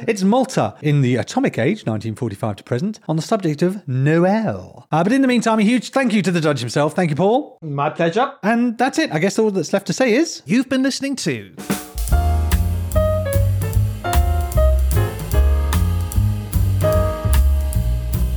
it's 0.08 0.24
Malta 0.24 0.76
in 0.82 1.02
the 1.02 1.16
Atomic 1.16 1.58
Age, 1.58 1.86
19. 1.86 2.05
1945 2.06 2.56
to 2.58 2.64
present, 2.64 3.00
on 3.08 3.16
the 3.16 3.22
subject 3.22 3.62
of 3.62 3.88
Noel. 3.88 4.88
Uh, 4.92 5.04
but 5.04 5.12
in 5.12 5.22
the 5.22 5.28
meantime, 5.28 5.60
a 5.60 5.64
huge 5.64 5.90
thank 5.90 6.14
you 6.14 6.22
to 6.22 6.32
the 6.32 6.42
judge 6.42 6.60
himself. 6.60 6.94
Thank 6.94 7.10
you, 7.10 7.16
Paul. 7.16 7.58
My 7.62 7.90
pleasure. 7.90 8.34
And 8.44 8.78
that's 8.78 9.00
it. 9.00 9.12
I 9.12 9.20
guess 9.20 9.40
all 9.40 9.52
that's 9.52 9.74
left 9.74 9.88
to 9.88 9.94
say 9.94 10.14
is. 10.14 10.42
You've 10.46 10.70
been 10.70 10.84
listening 10.84 11.16
to 11.18 11.85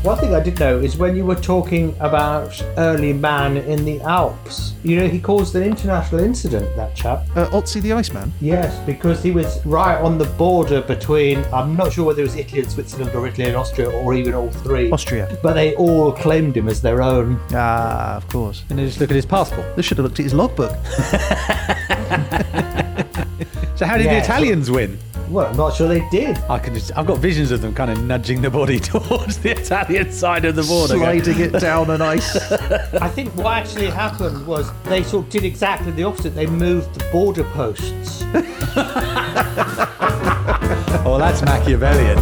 One 0.02 0.16
thing 0.16 0.32
I 0.34 0.40
did 0.40 0.58
know 0.60 0.78
is 0.78 0.96
when 0.96 1.16
you 1.16 1.26
were 1.26 1.34
talking 1.34 1.94
about 1.98 2.62
early 2.78 3.12
man 3.12 3.56
in 3.56 3.84
the 3.84 4.00
Alps, 4.02 4.74
you 4.84 4.96
know, 4.96 5.08
he 5.08 5.20
caused 5.20 5.54
an 5.56 5.64
international 5.64 6.20
incident, 6.20 6.74
that 6.76 6.94
chap. 6.94 7.26
uh, 7.36 7.46
Otzi 7.50 7.82
the 7.82 7.92
Iceman. 7.92 8.32
Yes, 8.40 8.78
because 8.86 9.22
he 9.22 9.32
was 9.32 9.64
right 9.66 10.00
on 10.00 10.16
the 10.16 10.24
border 10.24 10.80
between, 10.82 11.44
I'm 11.52 11.76
not 11.76 11.92
sure 11.92 12.06
whether 12.06 12.20
it 12.20 12.24
was 12.26 12.36
Italy 12.36 12.60
and 12.62 12.70
Switzerland 12.70 13.10
or 13.14 13.26
Italy 13.26 13.48
and 13.48 13.56
Austria 13.56 13.90
or 13.90 14.14
even 14.14 14.34
all 14.34 14.50
three. 14.50 14.90
Austria. 14.92 15.36
But 15.42 15.54
they 15.54 15.74
all 15.74 16.12
claimed 16.12 16.56
him 16.56 16.68
as 16.68 16.80
their 16.80 17.02
own. 17.02 17.38
Ah, 17.52 18.16
of 18.16 18.28
course. 18.28 18.62
And 18.70 18.78
they 18.78 18.86
just 18.86 19.00
look 19.00 19.10
at 19.10 19.16
his 19.16 19.26
passport. 19.26 19.74
They 19.74 19.82
should 19.82 19.98
have 19.98 20.04
looked 20.04 20.20
at 20.20 20.24
his 20.24 20.34
logbook. 20.34 20.72
So, 23.76 23.86
how 23.86 23.96
did 23.96 24.06
the 24.08 24.18
Italians 24.18 24.72
win? 24.72 24.98
Well, 25.30 25.46
I'm 25.46 25.56
not 25.56 25.74
sure 25.74 25.88
they 25.88 26.08
did. 26.08 26.38
I 26.48 26.58
can 26.58 26.74
just, 26.74 26.90
I've 26.96 27.06
got 27.06 27.18
visions 27.18 27.50
of 27.50 27.60
them 27.60 27.74
kind 27.74 27.90
of 27.90 28.02
nudging 28.02 28.40
the 28.40 28.50
body 28.50 28.80
towards 28.80 29.38
the 29.38 29.50
Italian 29.50 30.10
side 30.10 30.44
of 30.46 30.56
the 30.56 30.62
border. 30.62 30.96
Sliding 30.96 31.40
it 31.40 31.52
down 31.52 31.90
on 31.90 32.00
ice. 32.00 32.36
I 32.52 33.08
think 33.08 33.34
what 33.34 33.46
actually 33.58 33.90
happened 33.90 34.46
was 34.46 34.70
they 34.84 35.02
sort 35.02 35.26
of 35.26 35.30
did 35.30 35.44
exactly 35.44 35.92
the 35.92 36.04
opposite. 36.04 36.30
They 36.34 36.46
moved 36.46 36.94
the 36.94 37.04
border 37.12 37.44
posts. 37.44 38.24
Oh, 41.10 41.16
that's 41.16 41.40
Machiavellian. 41.42 42.18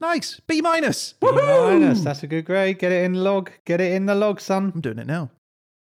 nice. 0.00 0.40
B 0.46 0.60
minus. 0.60 1.14
B 1.14 1.28
Minus. 1.32 2.02
That's 2.02 2.22
a 2.22 2.26
good 2.26 2.44
grade. 2.44 2.78
Get 2.78 2.92
it 2.92 3.04
in 3.04 3.12
the 3.14 3.20
log. 3.20 3.50
Get 3.64 3.80
it 3.80 3.92
in 3.92 4.06
the 4.06 4.14
log, 4.14 4.40
son. 4.40 4.70
I'm 4.74 4.80
doing 4.80 4.98
it 4.98 5.06
now. 5.06 5.30